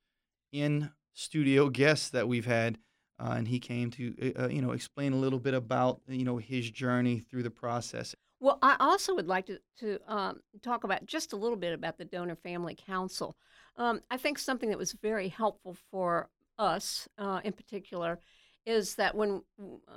in 0.51 0.91
studio 1.13 1.69
guest 1.69 2.11
that 2.11 2.27
we've 2.27 2.45
had, 2.45 2.77
uh, 3.19 3.33
and 3.35 3.47
he 3.47 3.59
came 3.59 3.89
to 3.91 4.13
uh, 4.21 4.43
uh, 4.43 4.47
you 4.49 4.61
know 4.61 4.71
explain 4.71 5.13
a 5.13 5.17
little 5.17 5.39
bit 5.39 5.55
about 5.55 6.01
you 6.07 6.25
know 6.25 6.37
his 6.37 6.69
journey 6.69 7.19
through 7.19 7.43
the 7.43 7.49
process. 7.49 8.13
Well, 8.39 8.59
I 8.61 8.75
also 8.79 9.15
would 9.15 9.27
like 9.27 9.47
to, 9.47 9.59
to 9.79 9.97
um, 10.07 10.41
talk 10.61 10.83
about 10.83 11.05
just 11.05 11.33
a 11.33 11.35
little 11.35 11.57
bit 11.57 11.73
about 11.73 11.97
the 11.97 12.05
Donor 12.05 12.35
Family 12.35 12.75
Council. 12.75 13.35
Um, 13.77 14.01
I 14.11 14.17
think 14.17 14.37
something 14.37 14.69
that 14.69 14.77
was 14.77 14.91
very 14.91 15.29
helpful 15.29 15.75
for 15.89 16.29
us 16.59 17.07
uh, 17.17 17.41
in 17.43 17.53
particular 17.53 18.19
is 18.65 18.95
that 18.95 19.15
when 19.15 19.43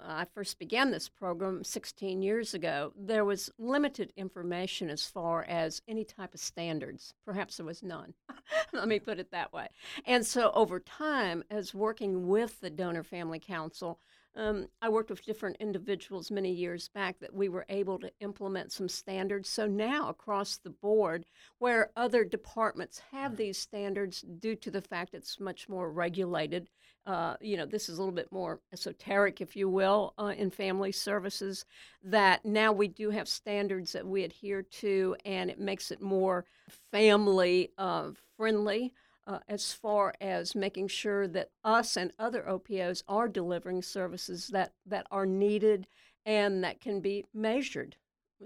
I 0.05 0.25
first 0.25 0.59
began 0.59 0.91
this 0.91 1.09
program 1.09 1.65
16 1.65 2.23
years 2.23 2.55
ago, 2.55 2.93
there 2.97 3.25
was 3.25 3.51
limited 3.59 4.13
information 4.17 4.91
as 4.91 5.05
far 5.05 5.45
as 5.45 5.83
any 5.89 6.05
type 6.05 6.35
of 6.35 6.41
standards. 6.41 7.15
Perhaps 7.25 7.57
there 7.57 7.67
was 7.67 7.83
none. 7.83 8.15
Let 8.73 8.89
me 8.89 8.99
put 8.99 9.19
it 9.19 9.31
that 9.31 9.53
way. 9.53 9.69
And 10.05 10.27
so 10.27 10.51
over 10.55 10.81
time, 10.81 11.45
as 11.51 11.75
working 11.75 12.29
with 12.29 12.61
the 12.61 12.71
Donor 12.71 13.03
Family 13.03 13.39
Council, 13.41 14.01
um, 14.39 14.69
I 14.81 14.89
worked 14.89 15.11
with 15.11 15.25
different 15.25 15.57
individuals 15.59 16.31
many 16.31 16.53
years 16.53 16.89
back 16.89 17.19
that 17.19 17.35
we 17.35 17.49
were 17.49 17.67
able 17.69 17.99
to 17.99 18.13
implement 18.21 18.71
some 18.71 18.89
standards. 18.89 19.49
So 19.49 19.67
now, 19.67 20.09
across 20.09 20.59
the 20.59 20.71
board, 20.71 21.25
where 21.59 21.91
other 21.97 22.25
departments 22.25 23.03
have 23.11 23.37
these 23.37 23.59
standards 23.59 24.23
due 24.39 24.55
to 24.55 24.71
the 24.71 24.81
fact 24.81 25.13
it's 25.13 25.41
much 25.41 25.69
more 25.69 25.91
regulated, 25.91 26.69
uh, 27.05 27.35
you 27.41 27.57
know, 27.57 27.67
this 27.67 27.89
is 27.89 27.99
a 27.99 28.01
little 28.01 28.15
bit 28.15 28.31
more 28.31 28.61
esoteric, 28.73 29.41
if 29.41 29.57
you 29.57 29.69
will, 29.69 30.15
uh, 30.19 30.35
in 30.37 30.51
family 30.51 30.93
services, 30.93 31.65
that 32.05 32.45
now 32.45 32.71
we 32.71 32.87
do 32.87 33.11
have 33.11 33.29
standards 33.29 33.93
that 33.93 34.07
we 34.07 34.23
adhere 34.23 34.63
to, 34.63 35.17
and 35.25 35.51
it 35.51 35.59
makes 35.59 35.91
it 35.91 36.01
more 36.01 36.45
family 36.93 37.73
uh, 37.77 38.11
friendly 38.37 38.93
uh, 39.29 39.39
as 39.47 39.73
far 39.73 40.15
as 40.21 40.55
making 40.55 40.89
sure 40.89 41.29
that 41.29 41.51
us 41.63 41.97
and 41.97 42.13
other 42.19 42.49
OPOs 42.49 43.05
are 43.07 43.29
delivering 43.29 43.83
services 43.83 44.49
that, 44.49 44.73
that 44.87 45.07
are 45.11 45.27
needed 45.27 45.87
and 46.25 46.65
that 46.65 46.81
can 46.81 47.01
be 47.01 47.25
measured. 47.35 47.97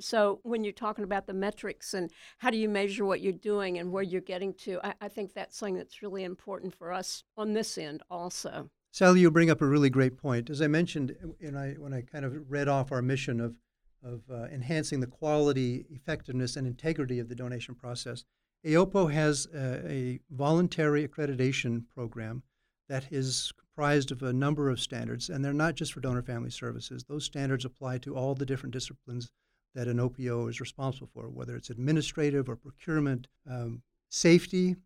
So, 0.00 0.40
when 0.42 0.64
you're 0.64 0.72
talking 0.72 1.04
about 1.04 1.26
the 1.26 1.34
metrics 1.34 1.92
and 1.92 2.10
how 2.38 2.50
do 2.50 2.56
you 2.56 2.68
measure 2.68 3.04
what 3.04 3.20
you're 3.20 3.32
doing 3.32 3.78
and 3.78 3.92
where 3.92 4.02
you're 4.02 4.22
getting 4.22 4.54
to, 4.54 4.80
I, 4.82 4.94
I 5.02 5.08
think 5.08 5.34
that's 5.34 5.56
something 5.56 5.76
that's 5.76 6.02
really 6.02 6.24
important 6.24 6.74
for 6.74 6.92
us 6.92 7.24
on 7.36 7.52
this 7.52 7.76
end 7.76 8.02
also. 8.10 8.70
Sally, 8.90 9.20
you 9.20 9.30
bring 9.30 9.50
up 9.50 9.60
a 9.60 9.66
really 9.66 9.90
great 9.90 10.16
point. 10.16 10.48
As 10.48 10.62
I 10.62 10.66
mentioned 10.66 11.14
when 11.38 11.56
I, 11.56 11.72
when 11.74 11.92
I 11.92 12.02
kind 12.02 12.24
of 12.24 12.50
read 12.50 12.68
off 12.68 12.90
our 12.90 13.02
mission 13.02 13.38
of, 13.38 13.54
of 14.02 14.22
uh, 14.30 14.44
enhancing 14.44 15.00
the 15.00 15.06
quality, 15.06 15.84
effectiveness, 15.90 16.56
and 16.56 16.66
integrity 16.66 17.18
of 17.18 17.28
the 17.28 17.34
donation 17.34 17.74
process, 17.74 18.24
AOPO 18.64 19.12
has 19.12 19.48
a, 19.52 19.90
a, 19.90 20.20
voluntary 20.30 21.06
accreditation 21.06 21.84
program 21.94 22.42
that 22.88 23.06
is 23.10 23.52
comprised 23.58 24.12
of 24.12 24.22
a 24.22 24.32
number 24.32 24.70
of 24.70 24.78
standards, 24.78 25.28
and 25.28 25.44
they're 25.44 25.52
not 25.52 25.74
just 25.74 25.92
for 25.92 26.00
donor 26.00 26.22
family 26.22 26.50
services. 26.50 27.04
Those 27.04 27.24
standards 27.24 27.64
apply 27.64 27.98
to 27.98 28.14
all 28.14 28.34
the 28.34 28.46
different 28.46 28.72
disciplines 28.72 29.32
that 29.74 29.88
an 29.88 29.98
OPO 29.98 30.48
is 30.48 30.60
responsible 30.60 31.08
for, 31.12 31.28
whether 31.28 31.56
it's 31.56 31.70
administrative 31.70 32.48
or 32.48 32.56
procurement, 32.56 33.26
um, 33.50 33.82
safety, 34.10 34.76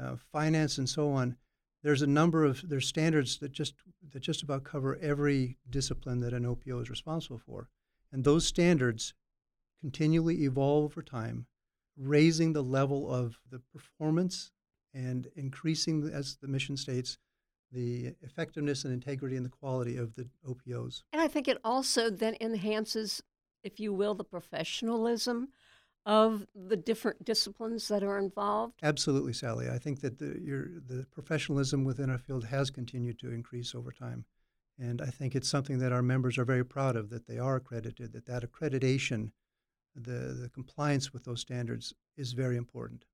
uh, 0.00 0.16
finance, 0.32 0.78
and 0.78 0.88
so 0.88 1.10
on. 1.10 1.36
There's 1.82 2.02
a 2.02 2.06
number 2.06 2.44
of 2.44 2.68
there's 2.68 2.88
standards 2.88 3.38
that 3.38 3.52
just 3.52 3.74
that 4.12 4.22
just 4.22 4.42
about 4.42 4.64
cover 4.64 4.96
every 5.02 5.58
discipline 5.68 6.20
that 6.20 6.32
an 6.32 6.46
OPO 6.46 6.80
is 6.80 6.90
responsible 6.90 7.38
for, 7.38 7.68
and 8.10 8.24
those 8.24 8.46
standards 8.46 9.12
continually 9.82 10.44
evolve 10.44 10.84
over 10.84 11.02
time 11.02 11.46
raising 11.96 12.52
the 12.52 12.62
level 12.62 13.12
of 13.12 13.38
the 13.50 13.58
performance 13.58 14.52
and 14.92 15.28
increasing, 15.36 16.08
as 16.12 16.36
the 16.40 16.48
mission 16.48 16.76
states, 16.76 17.18
the 17.72 18.14
effectiveness 18.22 18.84
and 18.84 18.92
integrity 18.92 19.36
and 19.36 19.44
the 19.44 19.50
quality 19.50 19.96
of 19.96 20.14
the 20.14 20.28
OPOs. 20.48 21.02
And 21.12 21.20
I 21.20 21.28
think 21.28 21.48
it 21.48 21.58
also 21.64 22.10
then 22.10 22.36
enhances, 22.40 23.22
if 23.62 23.80
you 23.80 23.92
will, 23.92 24.14
the 24.14 24.24
professionalism 24.24 25.48
of 26.06 26.46
the 26.54 26.76
different 26.76 27.24
disciplines 27.24 27.88
that 27.88 28.02
are 28.02 28.18
involved. 28.18 28.74
Absolutely, 28.82 29.32
Sally. 29.32 29.68
I 29.70 29.78
think 29.78 30.00
that 30.00 30.18
the, 30.18 30.38
your, 30.40 30.66
the 30.86 31.06
professionalism 31.10 31.84
within 31.84 32.10
our 32.10 32.18
field 32.18 32.44
has 32.44 32.70
continued 32.70 33.18
to 33.20 33.32
increase 33.32 33.74
over 33.74 33.90
time. 33.90 34.24
And 34.78 35.00
I 35.00 35.06
think 35.06 35.34
it's 35.34 35.48
something 35.48 35.78
that 35.78 35.92
our 35.92 36.02
members 36.02 36.36
are 36.36 36.44
very 36.44 36.64
proud 36.64 36.96
of, 36.96 37.08
that 37.10 37.26
they 37.26 37.38
are 37.38 37.56
accredited, 37.56 38.12
that 38.12 38.26
that 38.26 38.42
accreditation 38.42 39.30
the, 39.94 40.34
the 40.40 40.50
compliance 40.52 41.12
with 41.12 41.24
those 41.24 41.40
standards 41.40 41.94
is 42.16 42.32
very 42.32 42.56
important. 42.56 43.04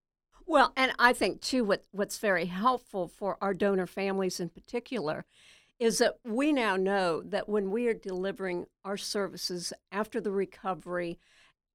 Well, 0.46 0.72
and 0.76 0.92
I 0.98 1.12
think 1.12 1.40
too, 1.40 1.64
what, 1.64 1.84
what's 1.92 2.18
very 2.18 2.46
helpful 2.46 3.06
for 3.06 3.36
our 3.40 3.54
donor 3.54 3.86
families 3.86 4.40
in 4.40 4.48
particular 4.48 5.24
is 5.78 5.98
that 5.98 6.18
we 6.24 6.52
now 6.52 6.76
know 6.76 7.22
that 7.22 7.48
when 7.48 7.70
we 7.70 7.86
are 7.88 7.94
delivering 7.94 8.66
our 8.84 8.96
services 8.96 9.72
after 9.90 10.20
the 10.20 10.30
recovery, 10.32 11.18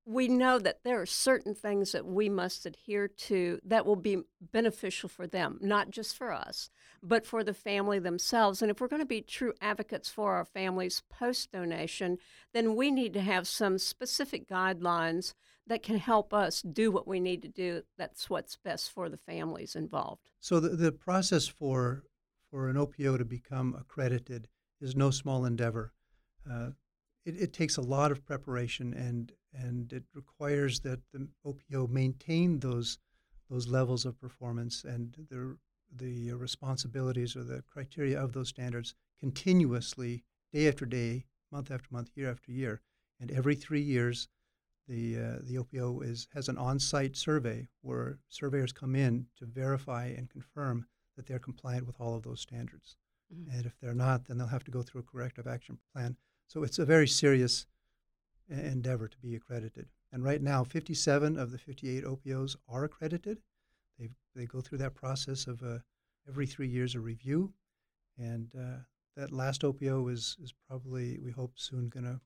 we 0.06 0.28
know 0.28 0.60
that 0.60 0.84
there 0.84 1.02
are 1.02 1.06
certain 1.06 1.56
things 1.56 1.92
that 1.92 2.06
we 2.06 2.30
must 2.30 2.66
adhere 2.66 3.08
to 3.08 3.60
that 3.66 3.86
will 3.86 3.96
be 3.96 4.22
beneficial 4.40 5.10
for 5.10 5.26
them, 5.26 5.58
not 5.62 5.90
just 5.90 6.16
for 6.16 6.32
us, 6.32 6.70
but 7.02 7.26
for 7.26 7.44
the 7.44 7.54
family 7.54 7.98
themselves. 7.98 8.62
And 8.62 8.70
if 8.70 8.80
we're 8.80 8.88
going 8.88 9.02
to 9.02 9.06
be 9.06 9.22
true 9.22 9.54
advocates 9.62 10.10
for 10.10 10.34
our 10.34 10.46
families 10.46 11.02
post 11.10 11.52
donation, 11.52 12.20
then 12.54 12.76
we 12.76 12.92
need 12.92 13.14
to 13.14 13.22
have 13.22 13.48
some 13.48 13.80
specific 13.80 14.48
guidelines 14.48 15.34
that 15.68 15.82
can 15.82 15.98
help 15.98 16.32
us 16.34 16.62
do 16.62 16.92
what 16.92 17.08
we 17.08 17.20
need 17.20 17.42
to 17.42 17.48
do. 17.48 17.82
That's 17.98 18.30
what's 18.30 18.58
best 18.58 18.92
for 18.92 19.10
the 19.10 19.18
families 19.18 19.76
involved. 19.76 20.30
So 20.40 20.60
the, 20.60 20.70
the 20.70 20.92
process 20.92 21.48
for 21.48 22.04
for 22.52 22.70
an 22.70 22.78
OPO 22.78 23.18
to 23.18 23.26
become 23.26 23.76
accredited 23.78 24.48
is 24.80 24.96
no 24.96 25.10
small 25.10 25.46
endeavor. 25.46 25.94
Uh, 26.50 26.70
it, 27.26 27.36
it 27.36 27.54
takes 27.54 27.76
a 27.76 27.82
lot 27.82 28.12
of 28.12 28.24
preparation 28.24 28.94
and 28.94 29.32
and 29.58 29.92
it 29.94 30.04
requires 30.14 30.80
that 30.82 31.00
the 31.14 31.28
OPO 31.46 31.88
maintain 31.88 32.60
those 32.60 33.00
those 33.50 33.68
levels 33.68 34.06
of 34.06 34.20
performance 34.20 34.84
and 34.84 35.16
the 35.30 35.58
the 35.96 36.34
responsibilities 36.34 37.36
or 37.36 37.44
the 37.44 37.64
criteria 37.72 38.20
of 38.20 38.34
those 38.34 38.50
standards 38.50 38.96
continuously, 39.20 40.24
day 40.52 40.68
after 40.68 40.86
day, 40.86 41.26
month 41.52 41.72
after 41.72 41.88
month, 41.92 42.10
year 42.16 42.30
after 42.30 42.52
year, 42.52 42.82
and 43.20 43.32
every 43.32 43.56
three 43.56 43.82
years, 43.82 44.28
the 44.88 45.18
uh, 45.18 45.40
the 45.42 45.58
OPO 45.58 46.02
is 46.02 46.28
has 46.34 46.50
an 46.50 46.58
on-site 46.58 47.16
survey 47.16 47.68
where 47.82 48.20
surveyors 48.30 48.72
come 48.72 48.96
in 48.96 49.28
to 49.38 49.46
verify 49.46 50.06
and 50.08 50.30
confirm 50.30 50.86
that 51.16 51.26
they're 51.26 51.40
compliant 51.40 51.88
with 51.88 52.00
all 52.00 52.14
of 52.16 52.24
those 52.24 52.42
standards. 52.42 52.98
Mm-hmm. 53.34 53.58
And 53.58 53.66
if 53.66 53.74
they're 53.80 53.96
not, 53.96 54.26
then 54.26 54.38
they'll 54.38 54.48
have 54.48 54.66
to 54.66 54.72
go 54.72 54.82
through 54.82 55.02
a 55.02 55.12
corrective 55.12 55.48
action 55.48 55.80
plan. 55.94 56.18
So 56.48 56.64
it's 56.64 56.78
a 56.78 56.86
very 56.86 57.08
serious 57.08 57.66
endeavor 58.50 59.08
to 59.08 59.18
be 59.20 59.36
accredited. 59.36 59.88
And 60.12 60.24
right 60.24 60.42
now, 60.42 60.64
57 60.64 61.38
of 61.38 61.52
the 61.52 61.58
58 61.58 62.04
OPOs 62.06 62.56
are 62.70 62.84
accredited. 62.84 63.42
They 64.00 64.10
they 64.36 64.46
go 64.46 64.62
through 64.62 64.80
that 64.80 64.96
process 64.96 65.48
of 65.48 65.62
uh, 65.64 65.80
every 66.28 66.46
three 66.46 66.68
years 66.68 66.96
a 66.96 67.00
review, 67.00 67.54
and 68.18 68.52
uh, 68.58 68.80
that 69.16 69.32
last 69.32 69.64
OPO 69.64 70.08
is 70.12 70.38
is 70.42 70.54
probably 70.68 71.20
we 71.20 71.32
hope 71.32 71.54
soon 71.56 71.90
going 71.90 72.06
to 72.06 72.20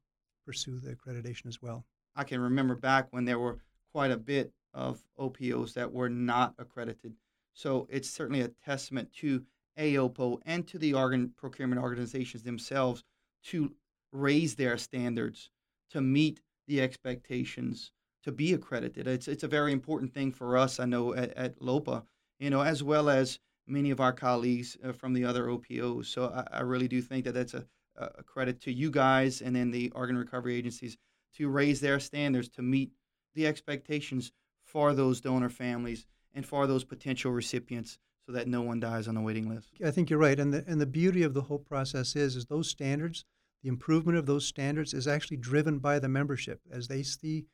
pursue 0.46 0.80
the 0.80 0.96
accreditation 0.96 1.48
as 1.48 1.62
well. 1.62 1.86
I 2.16 2.24
can 2.24 2.42
remember 2.42 2.76
back 2.76 3.08
when 3.12 3.26
there 3.26 3.40
were 3.40 3.60
quite 3.92 4.12
a 4.12 4.18
bit 4.18 4.52
of 4.74 5.04
OPOs 5.18 5.74
that 5.74 5.92
were 5.92 6.10
not 6.10 6.54
accredited. 6.58 7.14
So 7.54 7.88
it's 7.90 8.10
certainly 8.10 8.42
a 8.42 8.50
testament 8.50 9.12
to 9.18 9.44
AOPO 9.78 10.40
and 10.46 10.68
to 10.68 10.78
the 10.78 10.94
organ 10.94 11.34
procurement 11.36 11.82
organizations 11.82 12.44
themselves 12.44 13.04
to 13.46 13.74
raise 14.12 14.56
their 14.56 14.78
standards 14.78 15.50
to 15.92 16.02
meet 16.02 16.42
the 16.68 16.82
expectations 16.82 17.92
to 18.24 18.32
be 18.32 18.54
accredited. 18.54 19.08
It's 19.08 19.28
it's 19.28 19.44
a 19.44 19.48
very 19.48 19.72
important 19.72 20.14
thing 20.14 20.32
for 20.32 20.58
us, 20.58 20.80
I 20.80 20.86
know, 20.86 21.14
at, 21.14 21.32
at 21.38 21.62
LOPA, 21.62 22.04
you 22.40 22.50
know, 22.50 22.62
as 22.62 22.84
well 22.84 23.10
as 23.10 23.40
many 23.68 23.92
of 23.92 24.00
our 24.00 24.14
colleagues 24.14 24.78
uh, 24.84 24.92
from 24.92 25.14
the 25.14 25.26
other 25.26 25.48
OPOs. 25.50 26.08
So 26.08 26.26
I, 26.26 26.58
I, 26.58 26.62
really 26.62 26.88
do 26.88 27.02
think 27.02 27.26
that 27.26 27.36
that's 27.36 27.54
a, 27.54 27.66
a 27.96 28.24
credit 28.24 28.60
to 28.62 28.74
you 28.74 28.90
guys 28.90 29.42
and 29.42 29.56
then 29.56 29.70
the 29.70 29.92
organ 29.92 30.18
recovery 30.18 30.56
agencies 30.56 30.98
to 31.36 31.50
raise 31.50 31.80
their 31.80 32.00
standards 32.00 32.50
to 32.50 32.64
meet 32.64 32.92
the 33.36 33.46
expectations 33.46 34.32
for 34.64 34.94
those 34.94 35.22
donor 35.22 35.50
families 35.50 36.08
and 36.34 36.46
for 36.46 36.66
those 36.66 36.84
potential 36.84 37.32
recipients 37.32 38.00
so 38.26 38.32
that 38.32 38.48
no 38.48 38.64
one 38.64 38.80
dies 38.80 39.08
on 39.08 39.14
the 39.14 39.22
waiting 39.22 39.48
list. 39.48 39.70
I 39.86 39.92
think 39.92 40.10
you're 40.10 40.18
right. 40.18 40.40
And 40.40 40.52
the, 40.52 40.64
and 40.68 40.82
the 40.82 40.88
beauty 40.88 41.22
of 41.22 41.36
the 41.36 41.44
whole 41.44 41.60
process 41.60 42.16
is, 42.16 42.36
is 42.36 42.46
those 42.46 42.70
standards– 42.70 43.26
the 43.64 43.70
improvement 43.70 44.18
of 44.18 44.26
those 44.26 44.46
standards 44.46 44.94
is 44.94 45.08
actually 45.08 45.38
driven 45.38 45.80
by 45.80 46.00
the 46.00 46.10
membership 46.10 46.62
as 46.72 46.88
they 46.88 47.04
see 47.04 47.46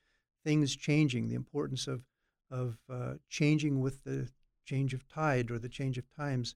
things 0.44 0.76
changing, 0.76 1.28
the 1.28 1.36
importance 1.36 1.88
of, 1.88 2.04
of 2.52 2.78
uh, 2.90 3.14
changing 3.30 3.80
with 3.80 4.04
the 4.04 4.30
change 4.66 4.94
of 4.94 5.08
tide 5.08 5.50
or 5.50 5.58
the 5.58 5.70
change 5.70 5.98
of 5.98 6.06
times 6.16 6.56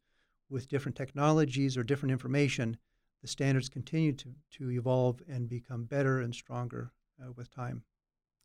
with 0.50 0.68
different 0.68 0.96
technologies 0.96 1.78
or 1.78 1.84
different 1.84 2.12
information. 2.12 2.78
The 3.22 3.28
standards 3.28 3.70
continue 3.70 4.14
to, 4.14 4.30
to 4.58 4.72
evolve 4.72 5.22
and 5.28 5.50
become 5.50 5.86
better 5.86 6.20
and 6.20 6.34
stronger 6.34 6.92
uh, 7.22 7.32
with 7.36 7.54
time. 7.54 7.84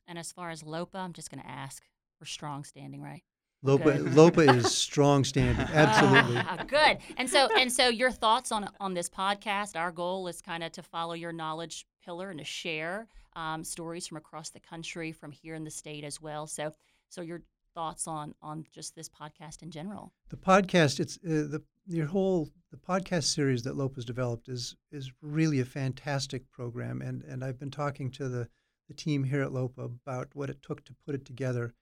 And 0.07 0.19
as 0.19 0.33
far 0.33 0.51
as 0.51 0.63
LOPA, 0.63 0.99
I'm 0.99 1.13
just 1.13 1.31
going 1.31 1.43
to 1.43 1.49
ask, 1.49 1.85
we're 2.21 2.27
strong 2.27 2.65
standing, 2.65 3.01
right? 3.03 3.23
Lopa, 3.65 3.99
Good. 3.99 4.15
Lopa 4.15 4.41
is 4.43 4.73
strong 4.73 5.25
standing. 5.25 5.67
Absolutely. 5.73 6.37
Ah, 6.37 6.65
good. 6.69 6.99
And 7.17 7.29
so 7.29 7.49
and 7.57 7.73
so 7.73 7.89
your 7.89 8.11
thoughts 8.11 8.53
on 8.53 8.69
on 8.79 8.95
this 8.95 9.09
podcast. 9.09 9.75
Our 9.77 9.91
goal 9.91 10.29
is 10.29 10.41
kind 10.43 10.63
of 10.63 10.71
to 10.73 10.83
follow 10.83 11.15
your 11.15 11.33
knowledge 11.33 11.87
pillar 12.05 12.31
and 12.31 12.39
to 12.39 12.45
share 12.45 13.09
um, 13.35 13.65
stories 13.65 14.07
from 14.07 14.19
across 14.19 14.51
the 14.51 14.61
country, 14.61 15.13
from 15.13 15.33
here 15.33 15.55
in 15.55 15.65
the 15.65 15.71
state 15.71 16.05
as 16.05 16.21
well. 16.21 16.47
So 16.47 16.73
so 17.09 17.23
your 17.23 17.41
thoughts 17.75 18.07
on 18.07 18.35
on 18.43 18.65
just 18.73 18.95
this 18.95 19.09
podcast 19.09 19.63
in 19.63 19.71
general. 19.71 20.13
The 20.29 20.37
podcast, 20.37 21.01
it's 21.01 21.17
uh, 21.25 21.49
the 21.49 21.63
your 21.87 22.07
whole 22.07 22.51
the 22.71 22.77
podcast 22.77 23.25
series 23.25 23.63
that 23.63 23.77
Lopa's 23.77 24.05
developed 24.05 24.49
is 24.49 24.77
is 24.93 25.11
really 25.23 25.61
a 25.61 25.65
fantastic 25.65 26.51
program, 26.51 27.01
and 27.01 27.23
and 27.23 27.43
I've 27.43 27.59
been 27.59 27.71
talking 27.71 28.11
to 28.13 28.29
the 28.29 28.49
the 28.89 28.95
team 28.95 29.25
here 29.25 29.41
at 29.41 29.53
Lopa 29.53 29.83
about 29.83 30.29
what 30.35 30.51
it 30.51 30.63
took 30.63 30.85
to 30.85 30.95
put 31.07 31.15
it 31.15 31.25
together, 31.25 31.73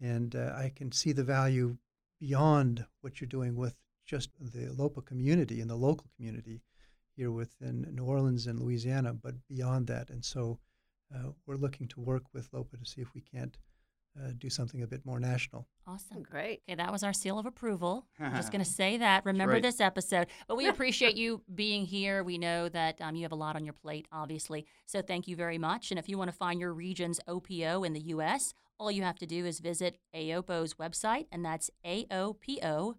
and 0.00 0.34
uh, 0.34 0.52
I 0.56 0.72
can 0.74 0.92
see 0.92 1.12
the 1.12 1.24
value 1.24 1.76
beyond 2.18 2.86
what 3.00 3.20
you're 3.20 3.28
doing 3.28 3.56
with 3.56 3.76
just 4.06 4.30
the 4.40 4.72
Lopa 4.72 5.02
community 5.02 5.60
and 5.60 5.70
the 5.70 5.76
local 5.76 6.06
community 6.16 6.62
here 7.16 7.30
within 7.30 7.86
New 7.92 8.04
Orleans 8.04 8.46
and 8.46 8.58
Louisiana, 8.58 9.12
but 9.12 9.34
beyond 9.48 9.86
that, 9.88 10.10
and 10.10 10.24
so 10.24 10.58
uh, 11.14 11.30
we're 11.46 11.56
looking 11.56 11.88
to 11.88 12.00
work 12.00 12.22
with 12.32 12.48
Lopa 12.52 12.76
to 12.76 12.84
see 12.84 13.00
if 13.00 13.14
we 13.14 13.20
can't 13.20 13.56
uh, 14.18 14.30
do 14.38 14.50
something 14.50 14.82
a 14.82 14.86
bit 14.86 15.04
more 15.04 15.20
national. 15.20 15.66
Awesome. 15.86 16.22
Great. 16.22 16.62
Okay, 16.68 16.74
that 16.76 16.90
was 16.92 17.02
our 17.02 17.12
seal 17.12 17.38
of 17.38 17.46
approval. 17.46 18.06
I'm 18.20 18.34
just 18.34 18.50
going 18.50 18.64
to 18.64 18.70
say 18.70 18.96
that. 18.98 19.24
Remember 19.24 19.54
right. 19.54 19.62
this 19.62 19.80
episode. 19.80 20.26
But 20.48 20.56
we 20.56 20.68
appreciate 20.68 21.16
you 21.16 21.42
being 21.54 21.86
here. 21.86 22.22
We 22.22 22.38
know 22.38 22.68
that 22.68 23.00
um, 23.00 23.14
you 23.14 23.22
have 23.22 23.32
a 23.32 23.36
lot 23.36 23.56
on 23.56 23.64
your 23.64 23.74
plate, 23.74 24.08
obviously. 24.12 24.66
So 24.86 25.00
thank 25.02 25.28
you 25.28 25.36
very 25.36 25.58
much. 25.58 25.90
And 25.90 25.98
if 25.98 26.08
you 26.08 26.18
want 26.18 26.30
to 26.30 26.36
find 26.36 26.60
your 26.60 26.72
region's 26.72 27.20
OPO 27.28 27.86
in 27.86 27.92
the 27.92 28.00
U.S., 28.00 28.52
all 28.80 28.90
you 28.90 29.02
have 29.02 29.18
to 29.18 29.26
do 29.26 29.44
is 29.44 29.60
visit 29.60 29.98
AOPO's 30.16 30.74
website, 30.74 31.26
and 31.30 31.44
that's 31.44 31.70
aopo.org. 31.84 32.96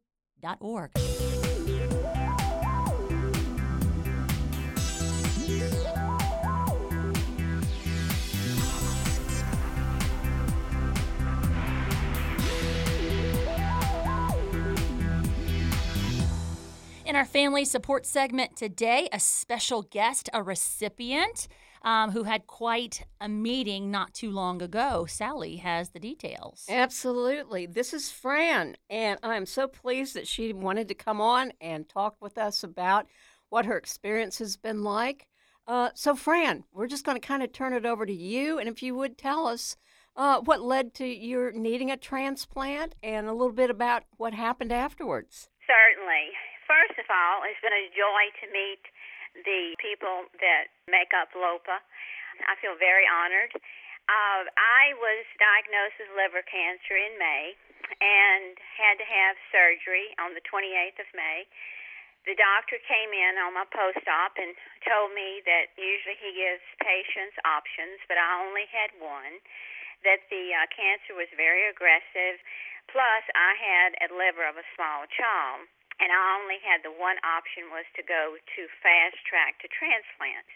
In 17.03 17.17
our 17.17 17.25
family 17.25 17.65
support 17.65 18.05
segment 18.05 18.55
today, 18.55 19.09
a 19.11 19.19
special 19.19 19.81
guest, 19.81 20.29
a 20.31 20.41
recipient 20.41 21.47
um, 21.83 22.11
who 22.11 22.23
had 22.23 22.47
quite 22.47 23.05
a 23.19 23.27
meeting 23.27 23.89
not 23.89 24.13
too 24.13 24.31
long 24.31 24.61
ago. 24.61 25.05
Sally 25.07 25.57
has 25.57 25.89
the 25.89 25.99
details. 25.99 26.65
Absolutely. 26.69 27.65
This 27.65 27.93
is 27.93 28.11
Fran, 28.11 28.75
and 28.89 29.19
I'm 29.23 29.45
so 29.45 29.67
pleased 29.67 30.15
that 30.15 30.27
she 30.27 30.53
wanted 30.53 30.87
to 30.89 30.93
come 30.93 31.19
on 31.19 31.53
and 31.59 31.89
talk 31.89 32.15
with 32.21 32.37
us 32.37 32.63
about 32.63 33.07
what 33.49 33.65
her 33.65 33.77
experience 33.77 34.39
has 34.39 34.57
been 34.57 34.83
like. 34.83 35.27
Uh, 35.67 35.89
so, 35.93 36.15
Fran, 36.15 36.63
we're 36.73 36.87
just 36.87 37.05
going 37.05 37.19
to 37.19 37.25
kind 37.25 37.43
of 37.43 37.51
turn 37.51 37.73
it 37.73 37.85
over 37.85 38.05
to 38.05 38.13
you, 38.13 38.59
and 38.59 38.67
if 38.67 38.81
you 38.81 38.95
would 38.95 39.17
tell 39.17 39.47
us 39.47 39.75
uh, 40.15 40.41
what 40.41 40.61
led 40.61 40.93
to 40.95 41.05
your 41.05 41.51
needing 41.51 41.91
a 41.91 41.97
transplant 41.97 42.95
and 43.01 43.27
a 43.27 43.33
little 43.33 43.53
bit 43.53 43.69
about 43.69 44.03
what 44.17 44.33
happened 44.33 44.71
afterwards. 44.71 45.49
Certainly. 45.67 46.35
First 46.67 46.99
of 46.99 47.05
all, 47.09 47.43
it's 47.47 47.59
been 47.61 47.75
a 47.75 47.91
joy 47.91 48.23
to 48.43 48.51
meet 48.51 48.83
the 49.35 49.75
people 49.79 50.27
that 50.39 50.71
make 50.87 51.15
up 51.15 51.31
LOPA. 51.35 51.79
I 52.47 52.53
feel 52.59 52.75
very 52.79 53.05
honored. 53.07 53.51
Uh, 54.09 54.43
I 54.57 54.97
was 54.97 55.23
diagnosed 55.37 55.97
with 56.01 56.11
liver 56.17 56.43
cancer 56.43 56.97
in 56.97 57.15
May 57.15 57.55
and 58.01 58.57
had 58.75 58.97
to 58.97 59.07
have 59.07 59.35
surgery 59.53 60.11
on 60.19 60.33
the 60.33 60.43
28th 60.43 60.99
of 60.99 61.09
May. 61.13 61.45
The 62.25 62.37
doctor 62.37 62.77
came 62.85 63.11
in 63.13 63.41
on 63.41 63.57
my 63.57 63.65
post 63.73 64.05
op 64.05 64.37
and 64.37 64.53
told 64.85 65.13
me 65.17 65.41
that 65.47 65.73
usually 65.73 66.17
he 66.21 66.37
gives 66.37 66.61
patients 66.77 67.33
options, 67.45 67.97
but 68.05 68.21
I 68.21 68.45
only 68.45 68.69
had 68.69 68.93
one, 69.01 69.41
that 70.05 70.21
the 70.29 70.53
uh, 70.53 70.69
cancer 70.69 71.17
was 71.17 71.29
very 71.33 71.65
aggressive, 71.65 72.37
plus 72.89 73.23
I 73.33 73.57
had 73.57 73.89
a 74.05 74.13
liver 74.13 74.45
of 74.45 74.57
a 74.57 74.65
small 74.77 75.09
child 75.09 75.65
and 76.01 76.09
I 76.09 76.21
only 76.41 76.57
had 76.65 76.81
the 76.81 76.91
one 76.91 77.21
option 77.21 77.69
was 77.69 77.85
to 77.93 78.01
go 78.01 78.33
to 78.35 78.61
fast 78.81 79.21
track 79.29 79.61
to 79.61 79.69
transplant. 79.69 80.49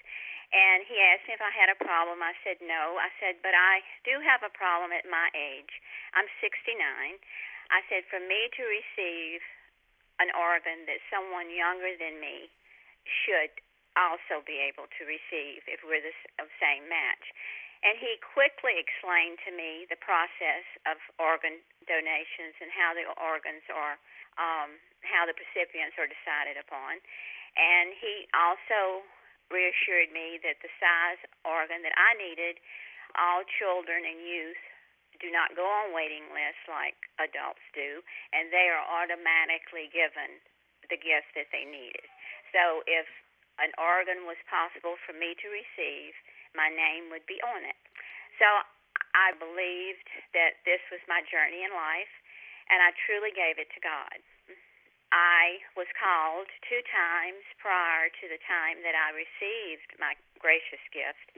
And 0.49 0.85
he 0.85 0.97
asked 0.97 1.29
me 1.29 1.37
if 1.37 1.41
I 1.41 1.53
had 1.53 1.69
a 1.69 1.77
problem. 1.77 2.25
I 2.25 2.33
said 2.41 2.57
no. 2.65 2.97
I 2.97 3.13
said, 3.21 3.41
but 3.45 3.53
I 3.53 3.85
do 4.05 4.17
have 4.25 4.41
a 4.41 4.53
problem 4.53 4.89
at 4.93 5.05
my 5.05 5.29
age. 5.37 5.73
I'm 6.17 6.29
69. 6.41 6.77
I 7.69 7.81
said, 7.89 8.05
for 8.09 8.21
me 8.21 8.49
to 8.57 8.63
receive 8.65 9.41
an 10.21 10.29
organ 10.33 10.85
that 10.89 11.01
someone 11.09 11.49
younger 11.49 11.93
than 11.97 12.21
me 12.21 12.49
should 13.05 13.51
also 13.95 14.43
be 14.45 14.59
able 14.59 14.87
to 14.97 15.01
receive 15.07 15.65
if 15.65 15.81
we're 15.83 16.03
the 16.03 16.15
same 16.61 16.87
match. 16.87 17.25
And 17.85 18.01
he 18.01 18.17
quickly 18.17 18.81
explained 18.81 19.37
to 19.45 19.53
me 19.53 19.85
the 19.85 20.01
process 20.01 20.65
of 20.89 20.97
organ 21.21 21.61
donations 21.85 22.57
and 22.57 22.73
how 22.73 22.97
the 22.97 23.05
organs 23.21 23.61
are 23.69 24.01
um, 24.41 24.81
how 25.05 25.23
the 25.23 25.37
recipients 25.37 25.95
are 25.95 26.09
decided 26.09 26.59
upon. 26.59 26.99
And 27.55 27.95
he 27.95 28.27
also 28.35 29.05
reassured 29.53 30.11
me 30.11 30.41
that 30.41 30.59
the 30.59 30.71
size 30.81 31.21
organ 31.45 31.85
that 31.85 31.95
I 31.95 32.17
needed, 32.17 32.59
all 33.15 33.45
children 33.61 34.03
and 34.03 34.19
youth 34.19 34.59
do 35.23 35.31
not 35.31 35.55
go 35.55 35.63
on 35.63 35.95
waiting 35.95 36.27
lists 36.35 36.65
like 36.67 36.97
adults 37.21 37.63
do, 37.71 38.03
and 38.35 38.51
they 38.51 38.67
are 38.67 38.83
automatically 38.83 39.87
given 39.93 40.43
the 40.91 40.99
gift 40.99 41.31
that 41.39 41.47
they 41.55 41.63
needed. 41.63 42.03
So 42.51 42.83
if 42.83 43.07
an 43.61 43.71
organ 43.79 44.27
was 44.27 44.35
possible 44.51 44.99
for 45.07 45.15
me 45.15 45.31
to 45.39 45.47
receive, 45.47 46.11
my 46.55 46.71
name 46.71 47.11
would 47.11 47.27
be 47.27 47.37
on 47.43 47.61
it. 47.67 47.77
So 48.39 48.47
I 49.15 49.35
believed 49.37 50.07
that 50.35 50.59
this 50.67 50.83
was 50.91 50.99
my 51.07 51.23
journey 51.27 51.63
in 51.63 51.71
life, 51.71 52.13
and 52.71 52.81
I 52.83 52.91
truly 53.07 53.31
gave 53.31 53.59
it 53.59 53.71
to 53.75 53.81
God. 53.83 54.17
I 55.13 55.63
was 55.79 55.87
called 55.95 56.49
two 56.67 56.81
times 56.91 57.43
prior 57.61 58.11
to 58.11 58.25
the 58.27 58.41
time 58.43 58.83
that 58.83 58.97
I 58.97 59.15
received 59.15 59.95
my 59.95 60.17
gracious 60.43 60.81
gift. 60.91 61.31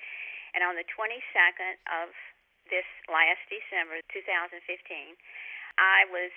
And 0.57 0.65
on 0.65 0.73
the 0.73 0.87
22nd 0.89 1.77
of 2.01 2.09
this 2.73 2.87
last 3.05 3.43
December 3.51 4.01
2015, 4.09 4.57
I 5.77 6.09
was 6.09 6.33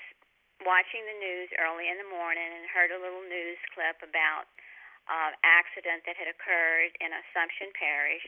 watching 0.68 1.00
the 1.08 1.16
news 1.16 1.48
early 1.56 1.88
in 1.88 1.96
the 1.96 2.10
morning 2.12 2.44
and 2.44 2.68
heard 2.68 2.92
a 2.92 3.00
little 3.00 3.24
news 3.24 3.56
clip 3.72 3.96
about 4.04 4.44
an 5.08 5.32
uh, 5.32 5.40
accident 5.42 6.04
that 6.04 6.20
had 6.20 6.28
occurred 6.28 6.92
in 7.00 7.10
Assumption 7.10 7.72
Parish. 7.72 8.26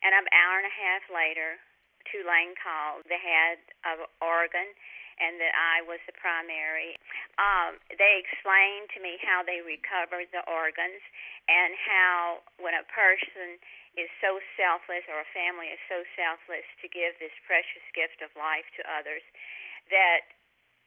And 0.00 0.16
an 0.16 0.26
hour 0.32 0.56
and 0.60 0.68
a 0.68 0.76
half 0.76 1.04
later, 1.12 1.60
Tulane 2.08 2.56
called 2.56 3.04
the 3.06 3.20
head 3.20 3.60
of 3.84 4.08
organ 4.20 4.72
and 5.20 5.36
that 5.36 5.52
I 5.52 5.84
was 5.84 6.00
the 6.08 6.16
primary. 6.16 6.96
Um, 7.36 7.76
they 7.92 8.24
explained 8.24 8.88
to 8.96 9.04
me 9.04 9.20
how 9.20 9.44
they 9.44 9.60
recovered 9.60 10.32
the 10.32 10.40
organs 10.48 11.04
and 11.44 11.76
how 11.76 12.40
when 12.56 12.72
a 12.72 12.88
person 12.88 13.60
is 14.00 14.08
so 14.24 14.40
selfless 14.56 15.04
or 15.12 15.20
a 15.20 15.28
family 15.36 15.68
is 15.68 15.82
so 15.92 16.00
selfless 16.16 16.64
to 16.80 16.88
give 16.88 17.20
this 17.20 17.34
precious 17.44 17.84
gift 17.92 18.24
of 18.24 18.32
life 18.32 18.64
to 18.80 18.82
others, 18.88 19.22
that 19.92 20.24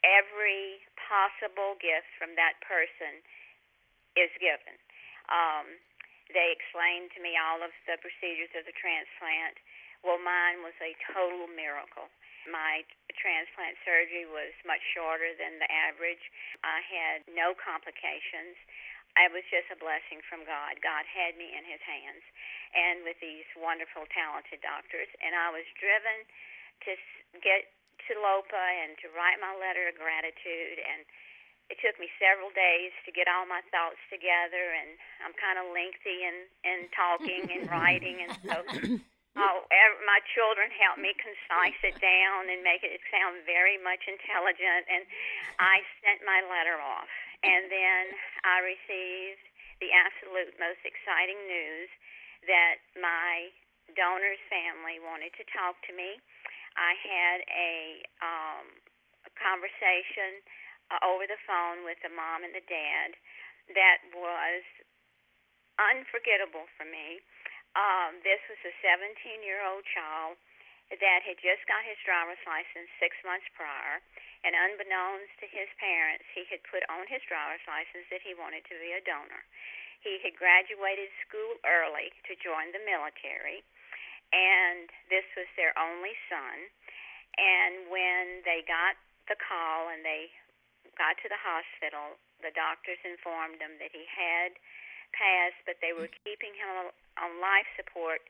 every 0.02 0.82
possible 0.98 1.78
gift 1.78 2.10
from 2.18 2.34
that 2.34 2.58
person 2.66 3.22
is 4.18 4.34
given. 4.42 4.76
Um, 5.30 5.78
they 6.32 6.56
explained 6.56 7.12
to 7.18 7.20
me 7.20 7.36
all 7.36 7.60
of 7.60 7.74
the 7.90 8.00
procedures 8.00 8.54
of 8.56 8.64
the 8.64 8.76
transplant. 8.80 9.60
Well, 10.04 10.20
mine 10.20 10.64
was 10.64 10.76
a 10.80 10.96
total 11.12 11.48
miracle. 11.52 12.08
My 12.48 12.84
transplant 13.16 13.80
surgery 13.88 14.28
was 14.28 14.52
much 14.68 14.84
shorter 14.92 15.32
than 15.40 15.64
the 15.64 15.70
average. 15.72 16.24
I 16.64 16.84
had 16.84 17.24
no 17.32 17.56
complications. 17.56 18.60
It 19.16 19.32
was 19.32 19.46
just 19.48 19.72
a 19.72 19.80
blessing 19.80 20.20
from 20.28 20.44
God. 20.44 20.82
God 20.84 21.06
had 21.08 21.40
me 21.40 21.54
in 21.54 21.64
His 21.64 21.80
hands, 21.86 22.26
and 22.74 23.06
with 23.08 23.16
these 23.22 23.48
wonderful, 23.56 24.10
talented 24.12 24.60
doctors. 24.60 25.08
And 25.22 25.38
I 25.38 25.54
was 25.54 25.64
driven 25.78 26.28
to 26.90 26.92
get 27.40 27.72
to 28.10 28.12
LOPA 28.20 28.66
and 28.84 28.98
to 29.06 29.08
write 29.16 29.40
my 29.40 29.56
letter 29.56 29.88
of 29.88 29.96
gratitude. 29.96 30.82
And 30.82 31.06
it 31.74 31.82
took 31.82 31.98
me 31.98 32.06
several 32.22 32.54
days 32.54 32.94
to 33.02 33.10
get 33.10 33.26
all 33.26 33.50
my 33.50 33.66
thoughts 33.74 33.98
together. 34.14 34.78
And 34.78 34.94
I'm 35.26 35.34
kind 35.34 35.58
of 35.58 35.74
lengthy 35.74 36.22
in 36.22 36.46
in 36.62 36.80
talking 36.94 37.50
and 37.50 37.66
writing, 37.66 38.22
and 38.22 38.34
so. 38.46 38.58
Oh, 39.34 39.66
my 40.06 40.22
children 40.38 40.70
helped 40.78 41.02
me 41.02 41.10
concise 41.18 41.82
it 41.82 41.98
down 41.98 42.54
and 42.54 42.62
make 42.62 42.86
it 42.86 43.02
sound 43.10 43.42
very 43.50 43.82
much 43.82 44.06
intelligent. 44.06 44.86
And 44.86 45.10
I 45.58 45.82
sent 46.06 46.22
my 46.22 46.46
letter 46.46 46.78
off. 46.78 47.10
And 47.42 47.66
then 47.66 48.14
I 48.46 48.62
received 48.62 49.42
the 49.82 49.90
absolute 49.90 50.54
most 50.62 50.86
exciting 50.86 51.42
news 51.50 51.90
that 52.46 52.78
my 52.94 53.50
donor's 53.98 54.38
family 54.54 55.02
wanted 55.02 55.34
to 55.42 55.44
talk 55.50 55.82
to 55.90 55.98
me. 55.98 56.22
I 56.78 56.94
had 57.02 57.38
a, 57.50 58.06
um, 58.22 58.66
a 59.26 59.32
conversation 59.34 60.46
uh, 60.92 61.00
over 61.04 61.24
the 61.28 61.40
phone 61.48 61.86
with 61.88 62.00
the 62.04 62.12
mom 62.12 62.44
and 62.44 62.56
the 62.56 62.66
dad 62.68 63.16
that 63.72 64.04
was 64.12 64.64
unforgettable 65.80 66.68
for 66.76 66.86
me. 66.88 67.24
Um, 67.74 68.22
this 68.22 68.42
was 68.52 68.60
a 68.68 68.74
17 68.86 69.42
year 69.42 69.64
old 69.66 69.86
child 69.90 70.38
that 70.92 71.26
had 71.26 71.40
just 71.42 71.64
got 71.66 71.82
his 71.88 71.98
driver's 72.06 72.42
license 72.46 72.92
six 73.02 73.18
months 73.26 73.48
prior, 73.58 74.04
and 74.46 74.54
unbeknownst 74.54 75.32
to 75.42 75.48
his 75.50 75.72
parents, 75.80 76.28
he 76.36 76.46
had 76.52 76.62
put 76.68 76.86
on 76.92 77.08
his 77.10 77.24
driver's 77.26 77.64
license 77.66 78.06
that 78.12 78.22
he 78.22 78.38
wanted 78.38 78.62
to 78.68 78.76
be 78.78 78.94
a 78.94 79.02
donor. 79.02 79.42
He 80.04 80.20
had 80.20 80.36
graduated 80.36 81.10
school 81.24 81.56
early 81.64 82.12
to 82.28 82.36
join 82.44 82.76
the 82.76 82.84
military, 82.84 83.64
and 84.36 84.92
this 85.08 85.26
was 85.34 85.48
their 85.56 85.72
only 85.80 86.14
son. 86.28 86.70
And 87.40 87.90
when 87.90 88.44
they 88.46 88.62
got 88.68 89.00
the 89.32 89.40
call 89.40 89.90
and 89.90 90.04
they 90.06 90.30
got 90.98 91.18
to 91.22 91.28
the 91.30 91.40
hospital, 91.40 92.20
the 92.42 92.54
doctors 92.54 93.00
informed 93.06 93.60
them 93.60 93.78
that 93.80 93.92
he 93.94 94.06
had 94.06 94.56
passed, 95.14 95.60
but 95.66 95.78
they 95.80 95.94
were 95.94 96.10
keeping 96.26 96.54
him 96.58 96.90
on 97.22 97.30
life 97.38 97.70
support 97.78 98.22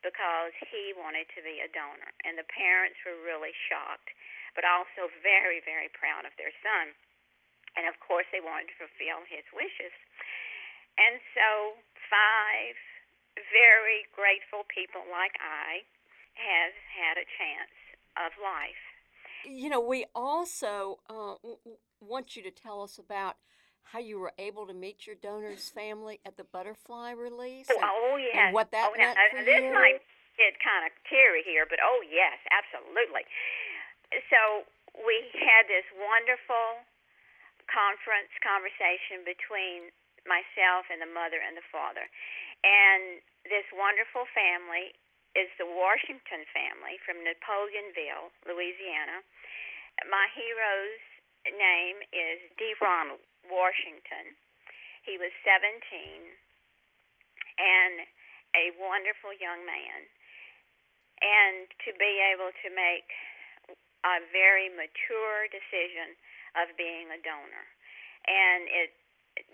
because 0.00 0.54
he 0.70 0.94
wanted 0.94 1.26
to 1.34 1.42
be 1.42 1.58
a 1.58 1.70
donor. 1.74 2.14
And 2.22 2.38
the 2.38 2.46
parents 2.46 2.98
were 3.02 3.18
really 3.26 3.54
shocked, 3.66 4.14
but 4.54 4.62
also 4.62 5.10
very, 5.22 5.58
very 5.62 5.90
proud 5.90 6.22
of 6.22 6.34
their 6.38 6.54
son. 6.62 6.94
And 7.74 7.90
of 7.90 7.98
course, 7.98 8.26
they 8.30 8.42
wanted 8.42 8.70
to 8.74 8.86
fulfill 8.86 9.26
his 9.26 9.46
wishes. 9.50 9.94
And 10.98 11.22
so, 11.34 11.78
five 12.10 12.78
very 13.54 14.02
grateful 14.10 14.66
people 14.66 15.06
like 15.06 15.34
I 15.38 15.86
have 16.34 16.74
had 16.90 17.14
a 17.18 17.26
chance 17.38 17.76
of 18.18 18.34
life. 18.42 18.82
You 19.46 19.70
know, 19.70 19.80
we 19.80 20.06
also 20.14 20.98
uh, 21.06 21.38
want 22.00 22.36
you 22.36 22.42
to 22.42 22.50
tell 22.50 22.82
us 22.82 22.98
about 22.98 23.36
how 23.82 23.98
you 23.98 24.20
were 24.20 24.36
able 24.36 24.68
to 24.68 24.76
meet 24.76 25.08
your 25.08 25.16
donor's 25.16 25.72
family 25.72 26.20
at 26.28 26.36
the 26.36 26.44
butterfly 26.44 27.16
release. 27.16 27.72
And, 27.72 27.80
oh, 27.80 28.20
yes. 28.20 28.36
And 28.36 28.52
what 28.52 28.70
that 28.76 28.92
oh, 28.92 28.98
meant 28.98 29.16
now, 29.16 29.32
for 29.32 29.44
this 29.44 29.64
you. 29.64 29.72
might 29.72 30.04
get 30.36 30.54
kind 30.60 30.84
of 30.84 30.92
teary 31.08 31.40
here, 31.42 31.64
but 31.64 31.80
oh, 31.80 32.04
yes, 32.04 32.36
absolutely. 32.52 33.24
So 34.28 34.68
we 34.92 35.16
had 35.34 35.66
this 35.72 35.88
wonderful 35.96 36.84
conference 37.68 38.32
conversation 38.44 39.24
between 39.24 39.92
myself 40.28 40.88
and 40.92 41.00
the 41.00 41.08
mother 41.08 41.40
and 41.40 41.56
the 41.56 41.64
father. 41.72 42.04
And 42.60 43.24
this 43.48 43.64
wonderful 43.72 44.28
family 44.36 44.92
is 45.32 45.48
the 45.56 45.68
Washington 45.68 46.44
family 46.52 47.00
from 47.04 47.24
Napoleonville, 47.24 48.32
Louisiana. 48.44 49.24
My 50.08 50.28
hero's 50.36 51.04
name 51.56 52.02
is 52.12 52.38
D. 52.60 52.74
Ronald 52.82 53.22
Washington. 53.48 54.36
He 55.04 55.16
was 55.16 55.32
17 55.46 55.80
and 57.58 58.04
a 58.54 58.72
wonderful 58.76 59.32
young 59.36 59.64
man. 59.64 60.00
And 61.18 61.66
to 61.88 61.90
be 61.98 62.22
able 62.30 62.54
to 62.62 62.68
make 62.70 63.10
a 64.06 64.22
very 64.30 64.70
mature 64.70 65.50
decision 65.50 66.14
of 66.54 66.70
being 66.78 67.10
a 67.10 67.18
donor. 67.18 67.66
And 68.28 68.70
it 68.70 68.90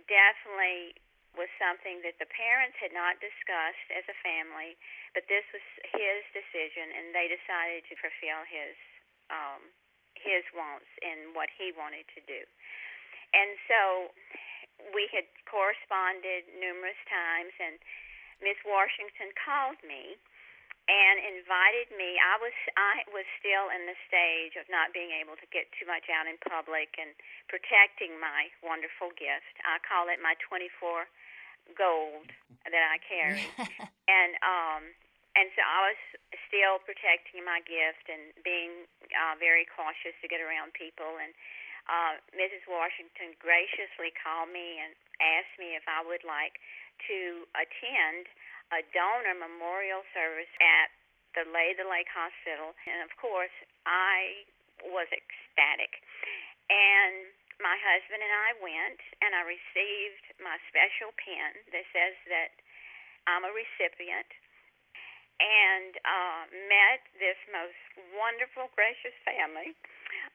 definitely 0.09 0.97
was 1.35 1.51
something 1.59 1.99
that 2.07 2.21
the 2.23 2.31
parents 2.31 2.79
had 2.79 2.95
not 2.95 3.19
discussed 3.19 3.89
as 3.91 4.07
a 4.07 4.17
family, 4.23 4.79
but 5.17 5.27
this 5.27 5.43
was 5.51 5.65
his 5.91 6.23
decision, 6.31 6.95
and 6.95 7.11
they 7.11 7.27
decided 7.27 7.83
to 7.91 7.95
fulfill 7.99 8.43
his 8.47 8.77
um, 9.35 9.63
his 10.25 10.43
wants 10.57 10.89
and 11.05 11.37
what 11.37 11.53
he 11.53 11.71
wanted 11.77 12.09
to 12.17 12.21
do. 12.25 12.41
And 13.37 13.55
so 13.69 13.81
we 14.97 15.07
had 15.13 15.29
corresponded 15.45 16.49
numerous 16.57 16.99
times, 17.07 17.53
and 17.61 17.77
Miss 18.43 18.59
Washington 18.67 19.31
called 19.37 19.79
me 19.85 20.19
and 20.85 21.17
invited 21.25 21.89
me. 21.97 22.21
I 22.21 22.37
was 22.41 22.57
I 22.77 23.05
was 23.09 23.25
still 23.41 23.73
in 23.73 23.89
the 23.89 23.97
stage 24.05 24.57
of 24.61 24.69
not 24.69 24.93
being 24.93 25.13
able 25.17 25.37
to 25.41 25.49
get 25.49 25.71
too 25.77 25.89
much 25.89 26.13
out 26.13 26.29
in 26.29 26.37
public 26.45 26.93
and 27.01 27.17
protecting 27.49 28.21
my 28.21 28.53
wonderful 28.61 29.15
gift. 29.17 29.57
I 29.65 29.81
call 29.81 30.13
it 30.13 30.21
my 30.21 30.37
24 30.45 31.09
gold 31.73 32.29
that 32.69 32.85
I 32.85 33.01
carry. 33.01 33.49
and 34.21 34.33
um 34.45 34.83
and 35.35 35.51
so 35.59 35.61
I 35.67 35.79
was 35.91 36.01
still 36.47 36.79
protecting 36.87 37.43
my 37.43 37.59
gift 37.67 38.07
and 38.07 38.31
being 38.47 38.87
uh, 39.11 39.35
very 39.43 39.67
cautious 39.67 40.15
to 40.23 40.31
get 40.31 40.39
around 40.39 40.71
people. 40.79 41.19
And 41.19 41.35
uh, 41.91 42.15
Mrs. 42.39 42.63
Washington 42.71 43.35
graciously 43.43 44.15
called 44.15 44.55
me 44.55 44.79
and 44.79 44.95
asked 45.19 45.59
me 45.59 45.75
if 45.75 45.83
I 45.91 46.07
would 46.07 46.23
like 46.23 46.63
to 47.11 47.51
attend 47.59 48.31
a 48.71 48.87
donor 48.95 49.35
memorial 49.35 50.07
service 50.15 50.51
at 50.63 50.95
the 51.35 51.45
Lady 51.51 51.83
of 51.83 51.85
the 51.85 51.91
Lake 51.91 52.09
Hospital. 52.15 52.71
And 52.87 53.03
of 53.03 53.11
course, 53.19 53.55
I 53.85 54.47
was 54.87 55.11
ecstatic. 55.11 55.99
And 56.71 57.27
my 57.59 57.75
husband 57.75 58.23
and 58.23 58.35
I 58.35 58.51
went, 58.63 59.03
and 59.19 59.35
I 59.35 59.43
received 59.43 60.25
my 60.39 60.63
special 60.71 61.11
pin 61.19 61.59
that 61.75 61.87
says 61.91 62.15
that 62.31 62.51
I'm 63.27 63.43
a 63.43 63.51
recipient 63.51 64.31
and 65.41 65.93
uh, 66.03 66.43
met 66.71 67.03
this 67.19 67.39
most 67.51 67.79
wonderful, 68.15 68.71
gracious 68.75 69.15
family. 69.27 69.75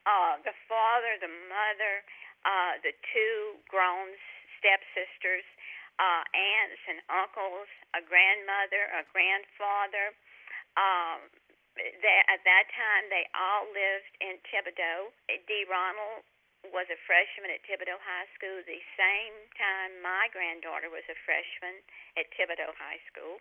Uh, 0.04 0.40
the 0.44 0.56
father, 0.68 1.16
the 1.24 1.32
mother, 1.48 2.04
uh, 2.44 2.80
the 2.84 2.92
two 3.14 3.60
grown 3.68 4.12
stepsisters, 4.60 5.48
uh, 6.00 6.24
aunts 6.32 6.84
and 6.88 7.00
uncles, 7.12 7.68
a 7.96 8.02
grandmother, 8.04 8.88
a 8.96 9.04
grandfather. 9.12 10.16
Um, 10.80 11.28
they, 11.76 12.18
at 12.28 12.44
that 12.44 12.66
time, 12.76 13.08
they 13.08 13.28
all 13.36 13.68
lived 13.72 14.14
in 14.20 14.40
Thibodaux. 14.52 15.16
D. 15.48 15.52
Ronald 15.68 16.28
was 16.76 16.92
a 16.92 17.00
freshman 17.08 17.56
at 17.56 17.64
Thibodaux 17.64 18.00
High 18.04 18.28
School 18.36 18.60
the 18.68 18.84
same 19.00 19.36
time 19.56 20.04
my 20.04 20.28
granddaughter 20.36 20.92
was 20.92 21.08
a 21.08 21.16
freshman 21.24 21.80
at 22.20 22.28
Thibodaux 22.36 22.76
High 22.76 23.00
School 23.08 23.40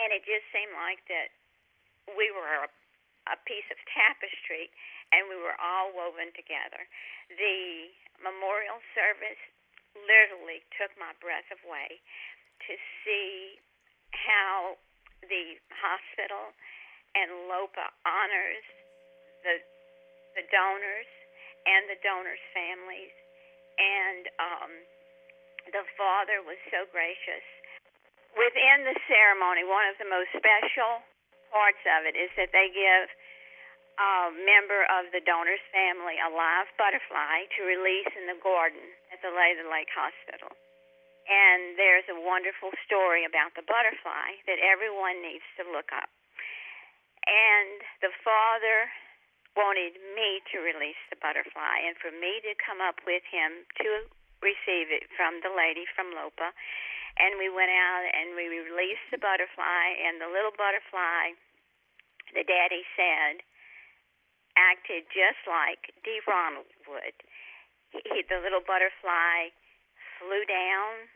and 0.00 0.12
it 0.12 0.22
just 0.24 0.44
seemed 0.52 0.74
like 0.76 1.00
that 1.08 1.32
we 2.14 2.28
were 2.30 2.66
a, 2.66 2.70
a 3.32 3.36
piece 3.48 3.66
of 3.72 3.78
tapestry 3.90 4.70
and 5.14 5.30
we 5.30 5.38
were 5.38 5.56
all 5.56 5.94
woven 5.94 6.34
together. 6.34 6.82
The 7.30 7.90
memorial 8.20 8.82
service 8.92 9.40
literally 9.94 10.60
took 10.76 10.92
my 11.00 11.16
breath 11.22 11.48
away 11.64 12.02
to 12.68 12.72
see 13.04 13.58
how 14.12 14.76
the 15.24 15.56
hospital 15.72 16.52
and 17.16 17.48
LOPA 17.48 17.86
honors 18.04 18.66
the 19.46 19.56
the 20.36 20.44
donors 20.52 21.08
and 21.64 21.88
the 21.88 21.98
donors' 22.04 22.46
families, 22.52 23.14
and 23.80 24.22
um, 24.38 24.72
the 25.72 25.82
father 25.96 26.44
was 26.44 26.60
so 26.70 26.84
gracious 26.92 27.42
within 28.36 28.84
the 28.84 28.96
ceremony, 29.08 29.64
one 29.64 29.88
of 29.88 29.96
the 29.96 30.08
most 30.08 30.30
special 30.36 31.02
parts 31.50 31.80
of 31.88 32.04
it 32.04 32.14
is 32.14 32.28
that 32.36 32.52
they 32.52 32.68
give 32.70 33.08
a 33.96 34.28
member 34.44 34.84
of 34.92 35.08
the 35.08 35.24
donor's 35.24 35.62
family 35.72 36.20
a 36.20 36.28
live 36.28 36.68
butterfly 36.76 37.48
to 37.56 37.64
release 37.64 38.12
in 38.12 38.28
the 38.28 38.36
garden 38.44 38.84
at 39.08 39.24
the 39.24 39.32
Lady 39.32 39.56
of 39.56 39.66
the 39.66 39.72
Lake 39.72 39.88
Hospital. 39.96 40.52
And 41.26 41.74
there's 41.80 42.06
a 42.12 42.22
wonderful 42.22 42.70
story 42.86 43.26
about 43.26 43.56
the 43.56 43.64
butterfly 43.66 44.36
that 44.46 44.60
everyone 44.62 45.24
needs 45.24 45.48
to 45.58 45.66
look 45.66 45.90
up. 45.90 46.12
And 47.26 47.82
the 48.04 48.14
father 48.22 48.92
wanted 49.58 49.96
me 50.14 50.44
to 50.52 50.62
release 50.62 51.00
the 51.08 51.18
butterfly 51.18 51.88
and 51.88 51.96
for 51.98 52.12
me 52.12 52.44
to 52.44 52.52
come 52.60 52.78
up 52.84 53.00
with 53.08 53.24
him 53.26 53.64
to 53.80 54.06
receive 54.44 54.92
it 54.92 55.08
from 55.16 55.40
the 55.40 55.50
lady 55.50 55.88
from 55.96 56.12
Lopa 56.12 56.52
and 57.16 57.40
we 57.40 57.48
went 57.48 57.72
out 57.72 58.04
and 58.12 58.36
we 58.36 58.48
released 58.48 59.08
the 59.12 59.20
butterfly, 59.20 59.84
and 60.04 60.20
the 60.20 60.28
little 60.28 60.52
butterfly, 60.52 61.32
the 62.36 62.44
daddy 62.44 62.84
said, 62.96 63.40
acted 64.56 65.04
just 65.12 65.40
like 65.48 65.92
D. 66.04 66.20
Ronald 66.24 66.68
would. 66.88 67.16
He, 67.92 68.24
the 68.28 68.40
little 68.40 68.64
butterfly 68.64 69.52
flew 70.20 70.44
down, 70.48 71.08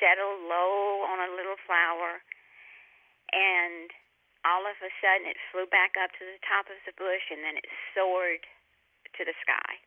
settled 0.00 0.44
low 0.48 1.04
on 1.08 1.20
a 1.20 1.34
little 1.36 1.60
flower, 1.64 2.20
and 3.32 3.92
all 4.44 4.68
of 4.68 4.76
a 4.84 4.92
sudden 5.00 5.28
it 5.28 5.40
flew 5.48 5.64
back 5.68 5.96
up 5.96 6.12
to 6.20 6.24
the 6.24 6.40
top 6.44 6.68
of 6.68 6.76
the 6.84 6.92
bush 7.00 7.32
and 7.32 7.40
then 7.40 7.56
it 7.56 7.68
soared 7.96 8.44
to 9.16 9.24
the 9.24 9.36
sky. 9.40 9.80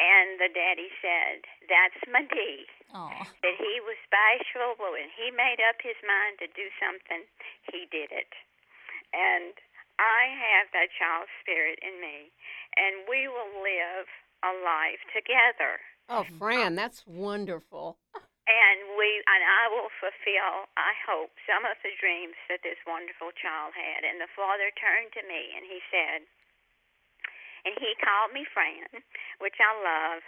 And 0.00 0.40
the 0.40 0.48
daddy 0.48 0.88
said, 1.04 1.44
That's 1.68 2.00
my 2.08 2.24
D. 2.24 2.64
That 3.44 3.56
he 3.60 3.78
was 3.84 4.00
bashful, 4.08 4.80
but 4.80 4.96
when 4.96 5.12
he 5.12 5.28
made 5.30 5.60
up 5.60 5.78
his 5.84 6.00
mind 6.00 6.40
to 6.40 6.48
do 6.56 6.72
something, 6.80 7.28
he 7.68 7.84
did 7.92 8.08
it. 8.10 8.32
And 9.12 9.52
I 10.00 10.32
have 10.32 10.72
that 10.72 10.88
child 10.96 11.28
spirit 11.44 11.78
in 11.84 12.00
me, 12.00 12.32
and 12.80 13.04
we 13.04 13.28
will 13.28 13.60
live 13.60 14.08
a 14.40 14.56
life 14.64 15.04
together. 15.12 15.78
Oh, 16.08 16.24
Fran, 16.40 16.74
that's 16.74 17.04
wonderful. 17.06 18.00
And 18.50 18.78
we 18.98 19.22
and 19.30 19.44
I 19.46 19.70
will 19.70 19.92
fulfill, 20.02 20.66
I 20.74 20.96
hope, 21.06 21.30
some 21.46 21.62
of 21.62 21.78
the 21.86 21.94
dreams 22.02 22.34
that 22.50 22.66
this 22.66 22.80
wonderful 22.82 23.30
child 23.38 23.78
had. 23.78 24.02
And 24.02 24.18
the 24.18 24.32
father 24.34 24.74
turned 24.74 25.14
to 25.14 25.22
me 25.22 25.54
and 25.54 25.62
he 25.70 25.78
said, 25.86 26.26
and 27.64 27.74
he 27.76 27.92
called 28.00 28.32
me 28.32 28.46
Fran, 28.48 29.04
which 29.42 29.56
I 29.60 29.72
love, 29.76 30.22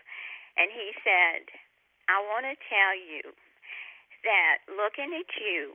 and 0.56 0.68
he 0.68 0.92
said, 1.00 1.48
I 2.08 2.20
want 2.28 2.44
to 2.44 2.56
tell 2.68 2.94
you 2.96 3.32
that 4.22 4.62
looking 4.68 5.10
at 5.16 5.30
you 5.40 5.74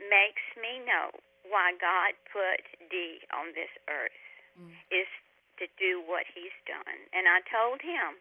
makes 0.00 0.44
me 0.58 0.82
know 0.82 1.12
why 1.46 1.74
God 1.76 2.14
put 2.30 2.62
D 2.90 3.22
on 3.34 3.52
this 3.54 3.70
earth 3.90 4.22
mm. 4.56 4.70
is 4.90 5.10
to 5.60 5.66
do 5.76 6.02
what 6.06 6.24
he's 6.30 6.54
done. 6.64 6.98
And 7.12 7.26
I 7.28 7.42
told 7.50 7.82
him, 7.82 8.18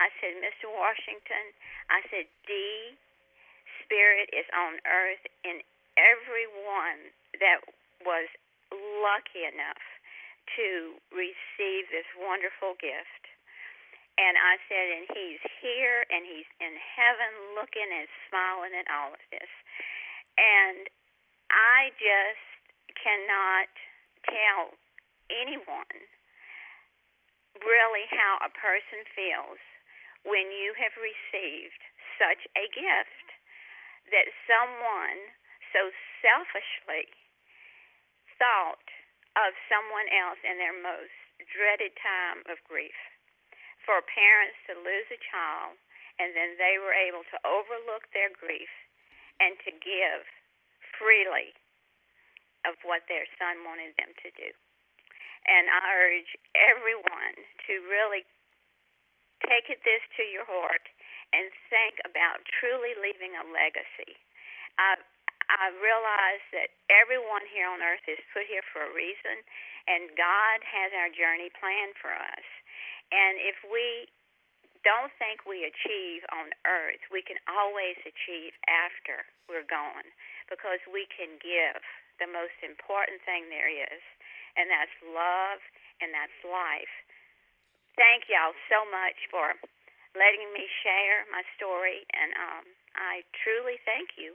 I 0.00 0.08
said, 0.18 0.40
Mr. 0.40 0.72
Washington, 0.72 1.52
I 1.92 2.02
said, 2.08 2.26
D 2.48 2.52
spirit 3.84 4.32
is 4.32 4.48
on 4.56 4.80
earth 4.88 5.24
in 5.44 5.60
everyone 6.00 7.12
that 7.38 7.60
was 8.02 8.28
lucky 8.72 9.44
enough 9.44 9.84
to 10.56 10.98
receive 11.12 11.88
this 11.88 12.08
wonderful 12.18 12.74
gift. 12.78 13.24
And 14.20 14.36
I 14.36 14.60
said, 14.68 14.86
and 14.92 15.06
he's 15.16 15.42
here 15.64 16.04
and 16.12 16.22
he's 16.28 16.48
in 16.60 16.76
heaven 16.76 17.56
looking 17.56 17.88
and 17.88 18.08
smiling 18.28 18.76
at 18.76 18.88
all 18.92 19.16
of 19.16 19.22
this. 19.32 19.48
And 20.36 20.84
I 21.48 21.92
just 21.96 22.46
cannot 23.00 23.72
tell 24.28 24.76
anyone 25.32 25.98
really 27.64 28.06
how 28.12 28.40
a 28.44 28.52
person 28.52 29.04
feels 29.16 29.60
when 30.28 30.52
you 30.52 30.76
have 30.76 30.94
received 31.00 31.82
such 32.20 32.44
a 32.54 32.68
gift 32.70 33.26
that 34.12 34.28
someone 34.44 35.32
so 35.72 35.88
selfishly 36.20 37.08
thought 38.36 38.88
of 39.36 39.56
someone 39.68 40.08
else 40.12 40.40
in 40.44 40.60
their 40.60 40.76
most 40.76 41.16
dreaded 41.52 41.92
time 41.98 42.44
of 42.46 42.60
grief. 42.68 42.96
For 43.82 43.98
parents 44.04 44.58
to 44.70 44.78
lose 44.78 45.08
a 45.10 45.18
child 45.18 45.78
and 46.20 46.36
then 46.36 46.54
they 46.60 46.78
were 46.78 46.94
able 46.94 47.24
to 47.32 47.38
overlook 47.42 48.06
their 48.12 48.30
grief 48.30 48.70
and 49.40 49.56
to 49.64 49.72
give 49.72 50.22
freely 50.98 51.56
of 52.62 52.78
what 52.86 53.02
their 53.10 53.26
son 53.40 53.66
wanted 53.66 53.96
them 53.98 54.14
to 54.22 54.30
do. 54.38 54.50
And 55.48 55.66
I 55.66 55.82
urge 55.98 56.32
everyone 56.54 57.34
to 57.66 57.74
really 57.90 58.22
take 59.42 59.66
this 59.82 60.04
to 60.14 60.22
your 60.30 60.46
heart 60.46 60.86
and 61.34 61.50
think 61.66 61.98
about 62.06 62.44
truly 62.60 62.94
leaving 62.94 63.34
a 63.34 63.42
legacy. 63.50 64.14
I, 64.78 65.00
I 65.52 65.68
realize 65.76 66.44
that 66.56 66.72
everyone 66.88 67.44
here 67.52 67.68
on 67.68 67.84
earth 67.84 68.04
is 68.08 68.20
put 68.32 68.48
here 68.48 68.64
for 68.72 68.88
a 68.88 68.94
reason, 68.96 69.44
and 69.84 70.12
God 70.16 70.58
has 70.64 70.90
our 70.96 71.12
journey 71.12 71.52
planned 71.52 71.92
for 72.00 72.12
us. 72.12 72.46
And 73.12 73.36
if 73.36 73.60
we 73.68 74.08
don't 74.82 75.12
think 75.20 75.44
we 75.44 75.68
achieve 75.68 76.24
on 76.32 76.50
earth, 76.64 77.02
we 77.12 77.22
can 77.22 77.38
always 77.46 78.00
achieve 78.02 78.56
after 78.66 79.28
we're 79.46 79.66
gone 79.68 80.08
because 80.48 80.80
we 80.90 81.06
can 81.12 81.36
give 81.38 81.82
the 82.18 82.28
most 82.28 82.56
important 82.64 83.20
thing 83.28 83.46
there 83.52 83.70
is, 83.70 84.02
and 84.56 84.72
that's 84.72 84.94
love 85.04 85.60
and 86.00 86.10
that's 86.10 86.34
life. 86.42 86.94
Thank 87.94 88.26
y'all 88.32 88.56
so 88.72 88.88
much 88.88 89.18
for 89.28 89.52
letting 90.16 90.48
me 90.52 90.64
share 90.82 91.28
my 91.28 91.44
story, 91.56 92.04
and 92.12 92.30
um, 92.36 92.64
I 92.96 93.22
truly 93.44 93.76
thank 93.84 94.16
you. 94.16 94.34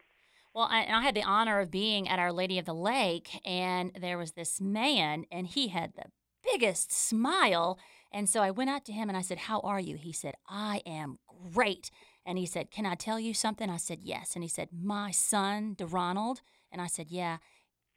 Well, 0.53 0.67
I, 0.69 0.85
I, 0.85 1.03
had 1.03 1.15
the 1.15 1.23
honor 1.23 1.59
of 1.59 1.69
being 1.69 2.07
at 2.07 2.19
Our 2.19 2.31
Lady 2.31 2.57
of 2.57 2.65
the 2.65 2.73
Lake, 2.73 3.39
and 3.45 3.91
there 3.99 4.17
was 4.17 4.31
this 4.31 4.59
man, 4.59 5.25
and 5.31 5.45
he 5.45 5.67
had 5.67 5.93
the 5.95 6.05
biggest 6.43 6.91
smile. 6.91 7.77
And 8.11 8.29
so 8.29 8.41
I 8.41 8.51
went 8.51 8.69
out 8.69 8.85
to 8.85 8.93
him 8.93 9.09
and 9.09 9.17
I 9.17 9.21
said, 9.21 9.37
How 9.37 9.59
are 9.61 9.79
you? 9.79 9.95
He 9.95 10.13
said, 10.13 10.35
I 10.47 10.81
am 10.85 11.19
great. 11.53 11.91
And 12.25 12.37
he 12.37 12.45
said, 12.45 12.71
Can 12.71 12.85
I 12.85 12.95
tell 12.95 13.19
you 13.19 13.33
something? 13.33 13.69
I 13.69 13.77
said, 13.77 13.99
Yes. 14.01 14.35
And 14.35 14.43
he 14.43 14.49
said, 14.49 14.69
My 14.71 15.11
son, 15.11 15.75
DeRonald. 15.77 16.41
And 16.71 16.81
I 16.81 16.87
said, 16.87 17.07
Yeah. 17.09 17.37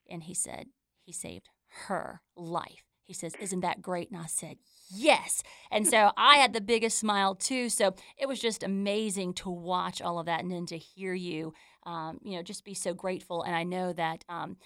And 0.08 0.24
he 0.24 0.34
said, 0.34 0.66
He 1.02 1.12
saved 1.12 1.48
her 1.86 2.22
life. 2.36 2.84
He 3.04 3.14
says, 3.14 3.34
Isn't 3.40 3.60
that 3.60 3.82
great? 3.82 4.10
And 4.10 4.20
I 4.20 4.26
said, 4.26 4.58
Yes. 4.92 5.42
And 5.70 5.86
so 5.86 6.12
I 6.16 6.36
had 6.36 6.52
the 6.52 6.60
biggest 6.60 6.98
smile 6.98 7.34
too. 7.34 7.68
So 7.68 7.94
it 8.18 8.28
was 8.28 8.40
just 8.40 8.62
amazing 8.62 9.34
to 9.34 9.50
watch 9.50 10.00
all 10.02 10.18
of 10.18 10.26
that 10.26 10.42
and 10.42 10.50
then 10.50 10.66
to 10.66 10.78
hear 10.78 11.14
you, 11.14 11.52
um, 11.84 12.20
you 12.22 12.36
know, 12.36 12.42
just 12.42 12.64
be 12.64 12.74
so 12.74 12.94
grateful. 12.94 13.42
And 13.42 13.54
I 13.54 13.64
know 13.64 13.92
that 13.92 14.24
um, 14.28 14.56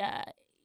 uh, 0.00 0.22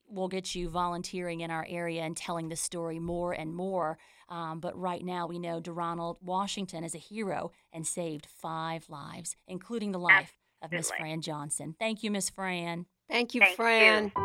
we'll 0.07 0.27
get 0.27 0.55
you 0.55 0.69
volunteering 0.69 1.41
in 1.41 1.51
our 1.51 1.65
area 1.69 2.01
and 2.03 2.15
telling 2.15 2.49
the 2.49 2.55
story 2.55 2.99
more 2.99 3.33
and 3.33 3.53
more. 3.53 3.97
Um, 4.29 4.59
but 4.59 4.77
right 4.79 5.03
now, 5.03 5.27
we 5.27 5.39
know 5.39 5.61
DeRonald 5.61 6.17
Washington 6.21 6.83
is 6.83 6.95
a 6.95 6.99
hero 6.99 7.51
and 7.71 7.85
saved 7.85 8.25
five 8.25 8.89
lives, 8.89 9.35
including 9.47 9.91
the 9.91 9.99
life 9.99 10.35
Absolutely. 10.61 10.63
of 10.63 10.71
Miss 10.71 10.91
Fran 10.91 11.21
Johnson. 11.21 11.75
Thank 11.79 12.03
you, 12.03 12.11
Miss 12.11 12.29
Fran. 12.29 12.85
Thank 13.09 13.33
you, 13.35 13.41
Thank 13.41 13.55
Fran. 13.55 14.11
You. 14.15 14.23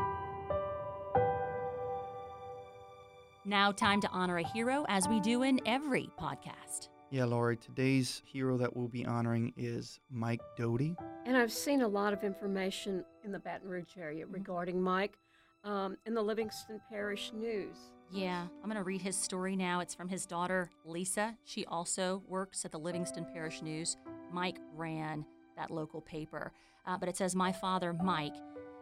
Now, 3.44 3.72
time 3.72 4.00
to 4.02 4.08
honor 4.10 4.38
a 4.38 4.46
hero 4.46 4.84
as 4.88 5.08
we 5.08 5.18
do 5.20 5.42
in 5.42 5.60
every 5.66 6.08
podcast. 6.18 6.88
Yeah, 7.12 7.26
Lori, 7.26 7.58
today's 7.58 8.22
hero 8.24 8.56
that 8.56 8.74
we'll 8.74 8.88
be 8.88 9.04
honoring 9.04 9.52
is 9.58 10.00
Mike 10.10 10.40
Dowty. 10.58 10.96
And 11.26 11.36
I've 11.36 11.52
seen 11.52 11.82
a 11.82 11.86
lot 11.86 12.14
of 12.14 12.24
information 12.24 13.04
in 13.22 13.32
the 13.32 13.38
Baton 13.38 13.68
Rouge 13.68 13.98
area 14.00 14.24
mm-hmm. 14.24 14.32
regarding 14.32 14.80
Mike 14.80 15.18
um, 15.62 15.98
in 16.06 16.14
the 16.14 16.22
Livingston 16.22 16.80
Parish 16.88 17.30
News. 17.34 17.76
Yeah, 18.10 18.46
I'm 18.62 18.64
going 18.64 18.78
to 18.78 18.82
read 18.82 19.02
his 19.02 19.14
story 19.14 19.56
now. 19.56 19.80
It's 19.80 19.94
from 19.94 20.08
his 20.08 20.24
daughter, 20.24 20.70
Lisa. 20.86 21.36
She 21.44 21.66
also 21.66 22.22
works 22.28 22.64
at 22.64 22.72
the 22.72 22.78
Livingston 22.78 23.26
Parish 23.34 23.60
News. 23.60 23.98
Mike 24.32 24.56
ran 24.74 25.26
that 25.58 25.70
local 25.70 26.00
paper. 26.00 26.50
Uh, 26.86 26.96
but 26.96 27.10
it 27.10 27.18
says, 27.18 27.36
My 27.36 27.52
father, 27.52 27.92
Mike, 27.92 28.36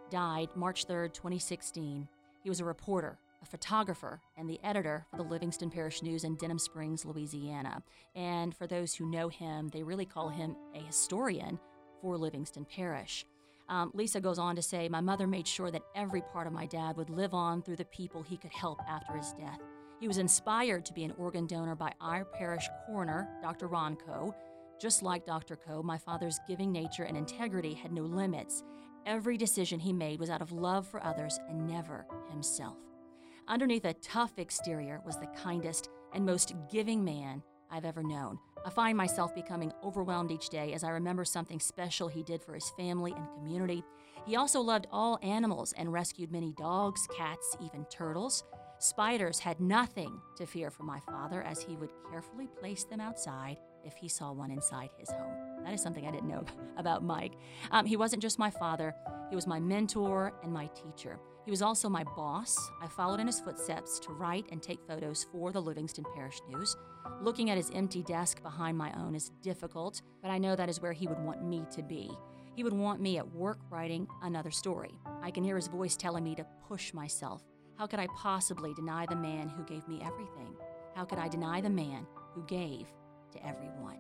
died 0.09 0.51
March 0.55 0.87
3rd, 0.87 1.15
2016. 1.15 2.07
He 2.45 2.49
was 2.49 2.61
a 2.61 2.65
reporter, 2.65 3.19
a 3.43 3.47
photographer, 3.47 4.21
and 4.37 4.49
the 4.49 4.61
editor 4.63 5.07
for 5.11 5.17
the 5.17 5.23
Livingston 5.23 5.71
Parish 5.71 6.03
News 6.03 6.25
in 6.25 6.37
Denham 6.37 6.59
Springs, 6.59 7.05
Louisiana. 7.05 7.83
And 8.15 8.55
for 8.55 8.67
those 8.67 8.95
who 8.95 9.11
know 9.11 9.29
him, 9.29 9.69
they 9.69 9.83
really 9.83 10.05
call 10.05 10.29
him 10.29 10.57
a 10.75 10.81
historian 10.81 11.59
for 12.01 12.17
Livingston 12.17 12.65
Parish. 12.65 13.25
Um, 13.69 13.91
Lisa 13.95 14.21
goes 14.21 14.39
on 14.39 14.57
to 14.57 14.63
say, 14.63 14.89
My 14.89 15.01
mother 15.01 15.27
made 15.27 15.47
sure 15.47 15.71
that 15.71 15.83
every 15.95 16.23
part 16.23 16.47
of 16.47 16.53
my 16.53 16.67
dad 16.67 16.97
would 16.97 17.11
live 17.11 17.35
on 17.35 17.63
through 17.63 17.77
the 17.77 17.85
people 17.87 18.23
he 18.23 18.37
could 18.37 18.53
help 18.53 18.81
after 18.89 19.17
his 19.17 19.33
death. 19.35 19.61
He 20.01 20.09
was 20.09 20.19
inspired 20.19 20.85
to 20.87 20.95
be 20.95 21.05
an 21.05 21.15
organ 21.19 21.47
donor 21.47 21.75
by 21.75 21.93
our 22.01 22.25
parish 22.25 22.69
coroner, 22.87 23.29
Dr. 23.43 23.69
Ron 23.69 23.97
Coe. 23.97 24.35
Just 24.81 25.03
like 25.03 25.27
Dr. 25.27 25.57
Coe, 25.57 25.83
my 25.83 25.99
father's 25.99 26.41
giving 26.49 26.73
nature 26.73 27.05
and 27.05 27.17
integrity 27.17 27.75
had 27.75 27.93
no 27.93 28.03
limits, 28.03 28.65
Every 29.07 29.39
decision 29.39 29.81
he 29.81 29.93
made 29.93 30.21
was 30.21 30.31
out 30.31 30.43
of 30.43 30.53
love 30.53 30.87
for 30.87 31.03
others 31.03 31.39
and 31.49 31.67
never 31.67 32.07
himself. 32.31 32.77
Underneath 33.51 33.85
a 33.85 33.95
tough 33.95 34.39
exterior 34.39 35.01
was 35.05 35.17
the 35.17 35.27
kindest 35.27 35.91
and 36.15 36.25
most 36.25 36.55
giving 36.71 37.05
man 37.05 37.43
I've 37.69 37.85
ever 37.85 38.01
known. 38.01 38.39
I 38.65 38.71
find 38.71 38.97
myself 38.97 39.35
becoming 39.35 39.73
overwhelmed 39.83 40.31
each 40.31 40.51
day 40.51 40.73
as 40.73 40.85
I 40.85 40.91
remember 40.91 41.25
something 41.25 41.59
special 41.59 42.07
he 42.07 42.23
did 42.23 42.45
for 42.45 42.55
his 42.55 42.71
family 42.77 43.13
and 43.13 43.29
community. 43.35 43.83
He 44.25 44.37
also 44.37 44.61
loved 44.61 44.87
all 44.93 45.19
animals 45.25 45.75
and 45.77 45.93
rescued 45.93 46.31
many 46.31 46.53
dogs, 46.53 47.09
cats, 47.17 47.57
even 47.61 47.85
turtles. 47.87 48.45
Spiders 48.79 49.41
had 49.41 49.59
nothing 49.59 50.21
to 50.37 50.47
fear 50.47 50.71
from 50.71 50.87
my 50.87 51.01
father 51.01 51.43
as 51.43 51.61
he 51.61 51.75
would 51.75 51.91
carefully 52.09 52.47
place 52.47 52.85
them 52.85 53.01
outside 53.01 53.59
if 53.85 53.97
he 53.97 54.09
saw 54.09 54.31
one 54.31 54.53
inside 54.53 54.91
his 54.97 55.11
home. 55.11 55.65
That 55.65 55.75
is 55.75 55.83
something 55.83 56.07
I 56.07 56.13
didn't 56.13 56.29
know 56.29 56.45
about 56.77 57.03
Mike. 57.03 57.33
Um, 57.73 57.85
he 57.85 57.97
wasn't 57.97 58.23
just 58.23 58.39
my 58.39 58.51
father, 58.51 58.95
he 59.29 59.35
was 59.35 59.49
my 59.49 59.59
mentor 59.59 60.35
and 60.45 60.53
my 60.53 60.69
teacher. 60.69 61.19
He 61.45 61.51
was 61.51 61.63
also 61.63 61.89
my 61.89 62.05
boss. 62.05 62.57
I 62.83 62.87
followed 62.87 63.21
in 63.21 63.27
his 63.27 63.41
footsteps 63.41 63.99
to 64.01 64.13
write 64.13 64.47
and 64.53 64.63
take 64.63 64.87
photos 64.87 65.27
for 65.33 65.53
the 65.53 65.63
Livingston 65.63 66.05
Parish 66.15 66.41
News. 66.49 66.77
Looking 67.23 67.51
at 67.51 67.57
his 67.57 67.71
empty 67.75 68.03
desk 68.03 68.43
behind 68.43 68.77
my 68.77 68.93
own 68.99 69.15
is 69.15 69.31
difficult, 69.43 70.03
but 70.23 70.31
I 70.31 70.39
know 70.39 70.55
that 70.55 70.69
is 70.69 70.81
where 70.81 70.93
he 70.93 71.07
would 71.07 71.19
want 71.19 71.43
me 71.43 71.65
to 71.75 71.83
be. 71.83 72.11
He 72.55 72.65
would 72.65 72.73
want 72.73 73.01
me 73.01 73.19
at 73.19 73.35
work 73.35 73.59
writing 73.71 74.07
another 74.23 74.51
story. 74.51 74.95
I 75.23 75.31
can 75.31 75.45
hear 75.45 75.57
his 75.57 75.69
voice 75.69 75.97
telling 75.97 76.25
me 76.25 76.35
to 76.35 76.47
push 76.69 76.93
myself. 76.93 77.43
How 77.79 77.87
could 77.87 78.01
I 78.01 78.09
possibly 78.17 78.75
deny 78.75 79.07
the 79.07 79.17
man 79.17 79.49
who 79.49 79.65
gave 79.65 79.87
me 79.89 80.03
everything? 80.05 80.55
How 80.95 81.05
could 81.05 81.19
I 81.19 81.29
deny 81.29 81.61
the 81.61 81.71
man 81.71 82.07
who 82.35 82.45
gave 82.45 82.87
to 83.33 83.47
everyone. 83.47 83.99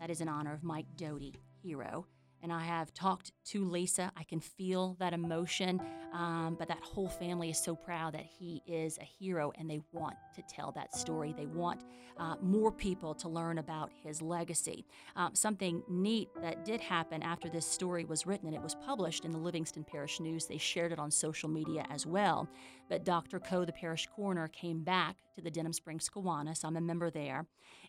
That 0.00 0.10
is 0.10 0.20
in 0.20 0.28
honor 0.28 0.52
of 0.52 0.62
Mike 0.62 0.86
Dowty, 0.96 1.36
hero. 1.62 2.06
And 2.44 2.52
I 2.52 2.62
have 2.62 2.92
talked 2.92 3.32
to 3.46 3.64
Lisa. 3.64 4.12
I 4.18 4.22
can 4.22 4.38
feel 4.38 4.96
that 5.00 5.14
emotion, 5.14 5.80
um, 6.12 6.56
but 6.58 6.68
that 6.68 6.82
whole 6.82 7.08
family 7.08 7.48
is 7.48 7.58
so 7.58 7.74
proud 7.74 8.12
that 8.12 8.26
he 8.26 8.60
is 8.66 8.98
a 8.98 9.04
hero 9.04 9.50
and 9.58 9.68
they 9.68 9.80
want 9.92 10.14
to 10.34 10.42
tell 10.42 10.70
that 10.72 10.94
story. 10.94 11.34
They 11.34 11.46
want 11.46 11.84
uh, 12.18 12.34
more 12.42 12.70
people 12.70 13.14
to 13.14 13.30
learn 13.30 13.56
about 13.56 13.90
his 14.02 14.20
legacy. 14.20 14.84
Um, 15.16 15.34
something 15.34 15.82
neat 15.88 16.28
that 16.42 16.66
did 16.66 16.82
happen 16.82 17.22
after 17.22 17.48
this 17.48 17.64
story 17.64 18.04
was 18.04 18.26
written 18.26 18.46
and 18.46 18.54
it 18.54 18.62
was 18.62 18.74
published 18.74 19.24
in 19.24 19.30
the 19.30 19.38
Livingston 19.38 19.82
Parish 19.82 20.20
News. 20.20 20.44
They 20.44 20.58
shared 20.58 20.92
it 20.92 20.98
on 20.98 21.10
social 21.10 21.48
media 21.48 21.86
as 21.90 22.06
well. 22.06 22.46
But 22.90 23.06
Dr. 23.06 23.40
Coe, 23.40 23.64
the 23.64 23.72
parish 23.72 24.06
coroner, 24.14 24.48
came 24.48 24.84
back 24.84 25.16
to 25.34 25.40
the 25.40 25.50
Denham 25.50 25.72
Springs 25.72 26.10
Kiwanis. 26.14 26.62
I'm 26.62 26.76
a 26.76 26.80
member 26.82 27.10
there, 27.10 27.46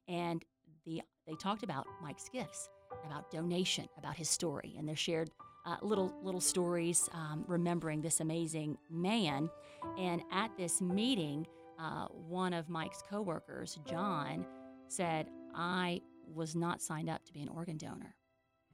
and 0.07 0.45
the, 0.85 1.01
they 1.27 1.35
talked 1.35 1.63
about 1.63 1.85
Mike's 2.01 2.29
gifts 2.29 2.69
about 3.05 3.31
donation, 3.31 3.87
about 3.97 4.15
his 4.15 4.29
story, 4.29 4.75
and 4.77 4.87
they 4.87 4.95
shared 4.95 5.29
uh, 5.65 5.77
little 5.81 6.13
little 6.23 6.41
stories 6.41 7.09
um, 7.13 7.43
remembering 7.47 8.01
this 8.01 8.19
amazing 8.19 8.77
man. 8.89 9.49
And 9.97 10.21
at 10.31 10.55
this 10.57 10.81
meeting, 10.81 11.47
uh, 11.79 12.05
one 12.07 12.53
of 12.53 12.69
Mike's 12.69 13.01
coworkers, 13.09 13.79
John, 13.87 14.45
said, 14.87 15.27
"I 15.53 16.01
was 16.33 16.55
not 16.55 16.81
signed 16.81 17.09
up 17.09 17.23
to 17.25 17.33
be 17.33 17.41
an 17.41 17.49
organ 17.49 17.77
donor. 17.77 18.15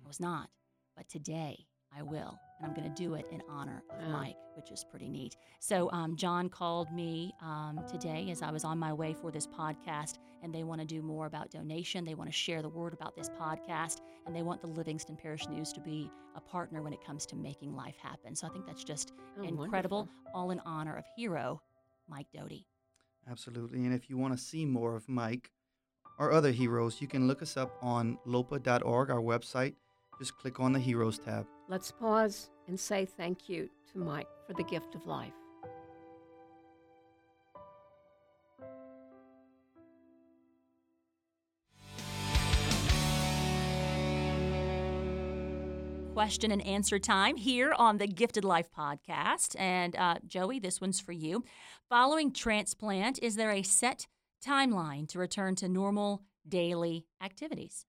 I 0.04 0.08
was 0.08 0.20
not, 0.20 0.50
but 0.96 1.08
today 1.10 1.66
I 1.96 2.02
will, 2.04 2.38
and 2.62 2.66
I'm 2.66 2.74
going 2.76 2.88
to 2.94 3.04
do 3.04 3.16
it 3.16 3.26
in 3.32 3.42
honor 3.50 3.84
of 3.90 4.02
Yeah. 4.02 4.12
Mike, 4.12 4.36
which 4.56 4.72
is 4.72 4.84
pretty 4.90 5.10
neat." 5.10 5.36
So 5.60 5.90
um, 5.92 6.16
John 6.16 6.50
called 6.50 6.92
me 6.94 7.34
um, 7.42 7.80
today 7.90 8.30
as 8.32 8.42
I 8.42 8.52
was 8.52 8.64
on 8.64 8.78
my 8.78 8.94
way 8.94 9.14
for 9.14 9.32
this 9.32 9.48
podcast, 9.48 10.20
and 10.44 10.54
they 10.54 10.64
want 10.64 10.82
to 10.82 10.88
do 10.88 11.02
more 11.02 11.26
about 11.26 11.50
donation. 11.52 12.06
They 12.06 12.16
want 12.16 12.30
to 12.30 12.36
share 12.36 12.62
the 12.62 12.70
word 12.70 12.94
about 12.94 13.16
this 13.16 13.30
podcast, 13.30 14.02
and 14.26 14.36
they 14.36 14.44
want 14.44 14.62
the 14.62 14.68
Livingston 14.68 15.16
Parish 15.18 15.48
News 15.50 15.74
to 15.74 15.80
be 15.82 16.10
a 16.36 16.42
partner 16.42 16.82
when 16.82 16.94
it 16.94 17.04
comes 17.04 17.26
to 17.28 17.36
making 17.36 17.76
life 17.76 17.98
happen. 17.98 18.36
So 18.36 18.48
I 18.48 18.52
think 18.52 18.66
that's 18.66 18.84
just 18.84 19.14
Oh, 19.40 19.44
incredible, 19.44 19.98
wonderful. 20.00 20.32
all 20.34 20.52
in 20.52 20.60
honor 20.66 20.96
of 20.96 21.06
hero 21.18 21.62
Mike 22.08 22.28
Dowty. 22.36 22.66
Absolutely. 23.30 23.80
And 23.86 23.94
if 23.94 24.10
you 24.10 24.18
want 24.18 24.34
to 24.38 24.44
see 24.44 24.66
more 24.66 24.96
of 24.96 25.08
Mike 25.08 25.52
or 26.20 26.32
other 26.32 26.52
heroes, 26.52 27.02
you 27.02 27.08
can 27.08 27.28
look 27.28 27.42
us 27.42 27.56
up 27.58 27.76
on 27.82 28.18
lopa.org, 28.26 29.10
our 29.10 29.22
website. 29.22 29.76
Just 30.20 30.38
click 30.38 30.60
on 30.60 30.72
the 30.74 30.80
Heroes 30.80 31.18
tab. 31.20 31.46
Let's 31.72 31.90
pause 31.90 32.50
and 32.68 32.78
say 32.78 33.06
thank 33.06 33.48
you 33.48 33.70
to 33.94 33.98
Mike 33.98 34.28
for 34.46 34.52
the 34.52 34.64
gift 34.64 34.94
of 34.94 35.08
life. 35.08 35.32
Question 46.14 46.52
and 46.52 46.62
answer 46.68 47.00
time 47.00 47.38
here 47.38 47.74
on 47.78 48.00
the 48.00 48.06
Gifted 48.06 48.44
Life 48.44 48.68
podcast. 48.78 49.58
And 49.58 49.96
uh, 49.96 50.16
Joey, 50.28 50.60
this 50.60 50.82
one's 50.82 51.00
for 51.00 51.14
you. 51.14 51.46
Following 51.88 52.34
transplant, 52.34 53.18
is 53.24 53.38
there 53.38 53.52
a 53.52 53.64
set 53.64 54.08
timeline 54.46 55.08
to 55.08 55.20
return 55.20 55.56
to 55.56 55.70
normal 55.70 56.24
daily 56.46 57.06
activities? 57.24 57.86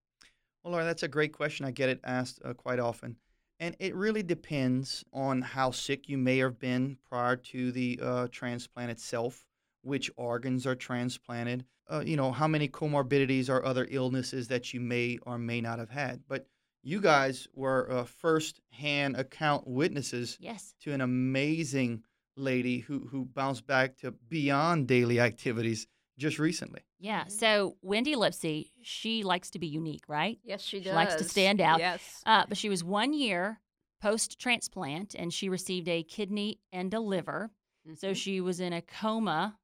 Well, 0.62 0.74
Lori, 0.74 0.84
that's 0.84 1.02
a 1.02 1.08
great 1.08 1.32
question. 1.32 1.66
I 1.66 1.72
get 1.72 1.88
it 1.88 1.98
asked 2.04 2.40
uh, 2.44 2.54
quite 2.54 2.78
often. 2.78 3.16
And 3.62 3.76
it 3.78 3.94
really 3.94 4.24
depends 4.24 5.04
on 5.12 5.40
how 5.40 5.70
sick 5.70 6.08
you 6.08 6.18
may 6.18 6.38
have 6.38 6.58
been 6.58 6.98
prior 7.08 7.36
to 7.36 7.70
the 7.70 7.96
uh, 8.02 8.26
transplant 8.32 8.90
itself, 8.90 9.46
which 9.82 10.10
organs 10.16 10.66
are 10.66 10.74
transplanted, 10.74 11.64
uh, 11.88 12.02
you 12.04 12.16
know, 12.16 12.32
how 12.32 12.48
many 12.48 12.66
comorbidities 12.66 13.48
or 13.48 13.64
other 13.64 13.86
illnesses 13.88 14.48
that 14.48 14.74
you 14.74 14.80
may 14.80 15.16
or 15.22 15.38
may 15.38 15.60
not 15.60 15.78
have 15.78 15.90
had. 15.90 16.22
But 16.26 16.48
you 16.82 17.00
guys 17.00 17.46
were 17.54 17.88
uh, 17.88 18.02
first 18.02 18.60
hand 18.70 19.16
account 19.16 19.68
witnesses 19.68 20.38
Yes. 20.40 20.74
to 20.80 20.92
an 20.92 21.00
amazing 21.00 22.02
lady 22.36 22.80
who, 22.80 23.06
who 23.12 23.26
bounced 23.26 23.68
back 23.68 23.96
to 23.98 24.10
beyond 24.10 24.88
daily 24.88 25.20
activities 25.20 25.86
just 26.22 26.38
recently. 26.38 26.80
Yeah. 26.98 27.26
So 27.26 27.76
Wendy 27.82 28.14
Lipsey, 28.14 28.70
she 28.82 29.22
likes 29.22 29.50
to 29.50 29.58
be 29.58 29.66
unique, 29.66 30.04
right? 30.08 30.38
Yes, 30.42 30.62
she 30.62 30.78
does. 30.78 30.86
She 30.86 30.92
likes 30.92 31.14
to 31.16 31.24
stand 31.24 31.60
out. 31.60 31.78
Yes. 31.80 32.22
Uh, 32.24 32.44
but 32.48 32.56
she 32.56 32.68
was 32.70 32.82
one 32.82 33.12
year 33.12 33.60
post 34.00 34.38
transplant 34.38 35.14
and 35.14 35.32
she 35.32 35.48
received 35.48 35.88
a 35.88 36.02
kidney 36.02 36.58
and 36.72 36.92
a 36.94 37.00
liver. 37.00 37.50
So 37.96 38.12
Mhm. 38.12 38.16
she 38.16 38.40
was 38.40 38.60
in 38.60 38.72
a 38.72 38.80
coma 38.82 39.58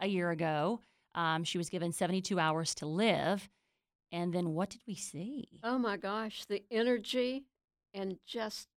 a 0.00 0.06
year 0.08 0.30
ago. 0.30 0.80
Um, 1.14 1.44
she 1.44 1.58
was 1.58 1.68
given 1.68 1.92
72 1.92 2.38
hours 2.38 2.74
to 2.76 2.86
live. 2.86 3.48
And 4.10 4.32
then 4.32 4.54
what 4.54 4.70
did 4.70 4.80
we 4.86 4.94
see? 4.94 5.60
Oh 5.62 5.78
my 5.78 5.96
gosh, 5.98 6.44
the 6.46 6.62
energy 6.70 7.44
and 7.94 8.18
just 8.26 8.68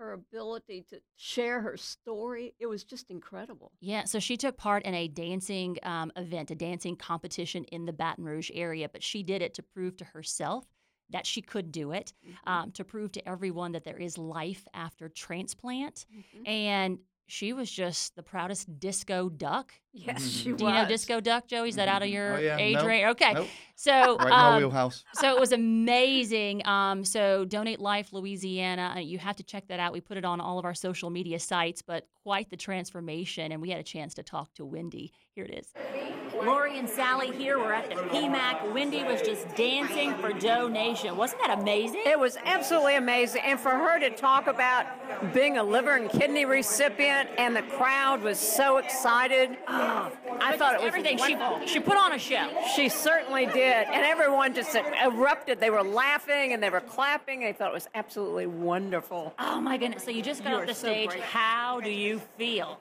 her 0.00 0.14
ability 0.14 0.84
to 0.88 0.98
share 1.14 1.60
her 1.60 1.76
story. 1.76 2.54
It 2.58 2.66
was 2.66 2.84
just 2.84 3.10
incredible. 3.10 3.70
Yeah, 3.80 4.04
so 4.04 4.18
she 4.18 4.36
took 4.36 4.56
part 4.56 4.82
in 4.84 4.94
a 4.94 5.06
dancing 5.08 5.76
um, 5.82 6.10
event, 6.16 6.50
a 6.50 6.54
dancing 6.54 6.96
competition 6.96 7.64
in 7.64 7.84
the 7.84 7.92
Baton 7.92 8.24
Rouge 8.24 8.50
area, 8.54 8.88
but 8.88 9.02
she 9.02 9.22
did 9.22 9.42
it 9.42 9.52
to 9.54 9.62
prove 9.62 9.96
to 9.98 10.04
herself 10.04 10.64
that 11.10 11.26
she 11.26 11.42
could 11.42 11.70
do 11.72 11.90
it, 11.92 12.12
um, 12.46 12.70
to 12.72 12.84
prove 12.84 13.12
to 13.12 13.28
everyone 13.28 13.72
that 13.72 13.84
there 13.84 13.98
is 13.98 14.16
life 14.16 14.66
after 14.74 15.08
transplant. 15.08 16.06
Mhm. 16.14 16.48
And 16.48 16.98
she 17.30 17.52
was 17.52 17.70
just 17.70 18.16
the 18.16 18.22
proudest 18.22 18.78
disco 18.80 19.28
duck. 19.28 19.72
Yes, 19.92 20.22
Mhm. 20.22 20.42
she 20.42 20.52
was. 20.52 20.58
Do 20.60 20.66
you 20.66 20.72
know 20.72 20.86
Disco 20.86 21.20
Duck, 21.20 21.46
Joey? 21.48 21.68
Is 21.70 21.76
that 21.76 21.88
out 21.88 22.02
of 22.02 22.08
Mhm. 22.08 22.12
your 22.12 22.36
Oh, 22.36 22.40
yeah. 22.40 22.56
age 22.58 22.74
Nope. 22.74 22.86
range? 22.86 23.06
Okay. 23.10 23.32
Nope. 23.34 23.48
So, 23.74 24.16
Right 24.18 24.26
in 24.26 24.32
our 24.32 24.52
um, 24.52 24.58
wheelhouse. 24.58 25.04
so 25.14 25.34
it 25.34 25.40
was 25.40 25.52
amazing. 25.52 26.64
Um, 26.66 27.04
so 27.04 27.44
Donate 27.44 27.80
Life 27.80 28.12
Louisiana, 28.12 28.94
uh, 28.96 28.98
you 29.00 29.18
have 29.18 29.36
to 29.36 29.42
check 29.42 29.66
that 29.68 29.80
out. 29.80 29.92
We 29.92 30.00
put 30.00 30.16
it 30.16 30.24
on 30.24 30.40
all 30.40 30.58
of 30.58 30.64
our 30.64 30.74
social 30.74 31.10
media 31.10 31.38
sites, 31.40 31.82
but 31.82 32.06
quite 32.22 32.50
the 32.50 32.56
transformation. 32.56 33.52
And 33.52 33.60
we 33.62 33.70
had 33.70 33.80
a 33.80 33.84
chance 33.84 34.14
to 34.14 34.22
talk 34.22 34.54
to 34.54 34.64
Wendy. 34.64 35.12
Here 35.34 35.44
it 35.44 35.54
is. 35.58 36.19
Lori 36.44 36.78
and 36.78 36.88
Sally 36.88 37.32
here. 37.36 37.58
We're 37.58 37.72
at 37.72 37.88
the 37.88 37.96
PMAC. 37.96 38.72
Wendy 38.72 39.04
was 39.04 39.20
just 39.22 39.54
dancing 39.56 40.14
for 40.16 40.32
donation. 40.32 41.16
Wasn't 41.16 41.40
that 41.42 41.58
amazing? 41.58 42.02
It 42.06 42.18
was 42.18 42.36
absolutely 42.44 42.96
amazing. 42.96 43.42
And 43.44 43.58
for 43.58 43.70
her 43.70 43.98
to 44.00 44.10
talk 44.10 44.46
about 44.46 44.86
being 45.34 45.58
a 45.58 45.62
liver 45.62 45.96
and 45.96 46.10
kidney 46.10 46.44
recipient, 46.44 47.28
and 47.38 47.54
the 47.54 47.62
crowd 47.62 48.22
was 48.22 48.38
so 48.38 48.78
excited. 48.78 49.56
Oh, 49.68 50.10
I 50.40 50.56
thought 50.56 50.74
it 50.74 50.80
was 50.80 50.88
everything. 50.88 51.18
She, 51.18 51.34
wonderful. 51.34 51.66
she 51.66 51.80
put 51.80 51.96
on 51.96 52.12
a 52.12 52.18
show. 52.18 52.48
She 52.74 52.88
certainly 52.88 53.46
did. 53.46 53.86
And 53.88 54.04
everyone 54.04 54.54
just 54.54 54.74
erupted. 54.74 55.60
They 55.60 55.70
were 55.70 55.82
laughing 55.82 56.52
and 56.52 56.62
they 56.62 56.70
were 56.70 56.80
clapping. 56.80 57.40
They 57.40 57.52
thought 57.52 57.70
it 57.70 57.74
was 57.74 57.88
absolutely 57.94 58.46
wonderful. 58.46 59.34
Oh 59.38 59.60
my 59.60 59.76
goodness. 59.76 60.04
So 60.04 60.10
you 60.10 60.22
just 60.22 60.42
got 60.42 60.50
You 60.50 60.56
off 60.60 60.66
the 60.66 60.74
so 60.74 60.88
stage. 60.88 61.10
great. 61.10 61.22
How 61.22 61.80
do 61.80 61.90
you 61.90 62.18
feel? 62.38 62.78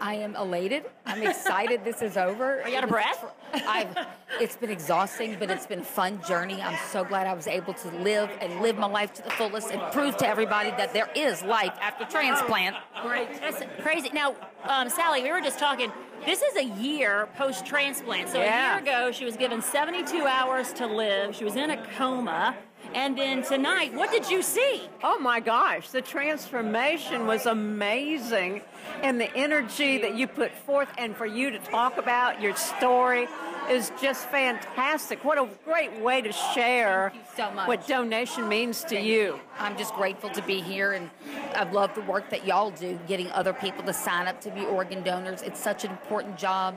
I 0.00 0.14
am 0.14 0.36
elated. 0.36 0.84
I'm 1.06 1.22
excited 1.22 1.84
this 1.84 2.02
is 2.02 2.16
over. 2.16 2.62
Are 2.62 2.68
you 2.68 2.76
out 2.76 2.84
of 2.84 2.90
breath? 2.90 3.24
I've, 3.52 3.96
it's 4.40 4.56
been 4.56 4.70
exhausting, 4.70 5.36
but 5.38 5.50
it's 5.50 5.66
been 5.66 5.80
a 5.80 5.84
fun 5.84 6.20
journey. 6.26 6.60
I'm 6.60 6.78
so 6.90 7.04
glad 7.04 7.26
I 7.26 7.34
was 7.34 7.46
able 7.46 7.74
to 7.74 7.88
live 8.02 8.30
and 8.40 8.60
live 8.60 8.76
my 8.78 8.86
life 8.86 9.12
to 9.14 9.22
the 9.22 9.30
fullest 9.30 9.70
and 9.70 9.80
prove 9.92 10.16
to 10.18 10.26
everybody 10.28 10.70
that 10.72 10.92
there 10.92 11.08
is 11.14 11.42
life 11.42 11.72
after 11.80 12.04
transplant. 12.04 12.76
Great. 13.02 13.28
That's 13.40 13.62
crazy. 13.82 14.10
Now, 14.12 14.34
um, 14.64 14.88
Sally, 14.88 15.22
we 15.22 15.30
were 15.30 15.40
just 15.40 15.58
talking. 15.58 15.92
This 16.26 16.42
is 16.42 16.56
a 16.56 16.64
year 16.64 17.28
post 17.36 17.64
transplant. 17.64 18.28
So 18.28 18.38
Yeah. 18.40 18.72
a 18.72 18.82
year 18.82 18.82
ago, 18.82 19.12
she 19.12 19.24
was 19.24 19.36
given 19.36 19.62
72 19.62 20.26
hours 20.26 20.72
to 20.74 20.86
live. 20.86 21.34
She 21.34 21.44
was 21.44 21.56
in 21.56 21.70
a 21.70 21.86
coma. 21.96 22.56
And 22.94 23.16
then 23.18 23.42
tonight, 23.42 23.92
what 23.94 24.10
did 24.10 24.30
you 24.30 24.42
see? 24.42 24.88
Oh 25.02 25.18
my 25.18 25.40
gosh, 25.40 25.90
the 25.90 26.00
transformation 26.00 27.26
was 27.26 27.46
amazing. 27.46 28.62
And 29.02 29.20
the 29.20 29.34
energy 29.36 29.98
that 29.98 30.14
you 30.14 30.26
put 30.26 30.52
forth, 30.52 30.88
and 30.96 31.14
for 31.14 31.26
you 31.26 31.50
to 31.50 31.58
talk 31.58 31.98
about 31.98 32.40
your 32.40 32.56
story 32.56 33.28
is 33.70 33.92
just 34.00 34.28
fantastic. 34.30 35.22
What 35.24 35.36
a 35.36 35.46
great 35.64 36.00
way 36.00 36.22
to 36.22 36.32
share 36.32 37.12
so 37.36 37.44
what 37.66 37.86
donation 37.86 38.48
means 38.48 38.82
to 38.84 38.98
you. 38.98 39.38
I'm 39.58 39.76
just 39.76 39.94
grateful 39.94 40.30
to 40.30 40.42
be 40.42 40.60
here, 40.60 40.92
and 40.92 41.10
I 41.54 41.70
love 41.70 41.94
the 41.94 42.00
work 42.02 42.30
that 42.30 42.46
y'all 42.46 42.70
do, 42.70 42.98
getting 43.06 43.30
other 43.32 43.52
people 43.52 43.84
to 43.84 43.92
sign 43.92 44.26
up 44.26 44.40
to 44.42 44.50
be 44.50 44.64
organ 44.64 45.02
donors. 45.02 45.42
It's 45.42 45.60
such 45.60 45.84
an 45.84 45.90
important 45.90 46.38
job. 46.38 46.74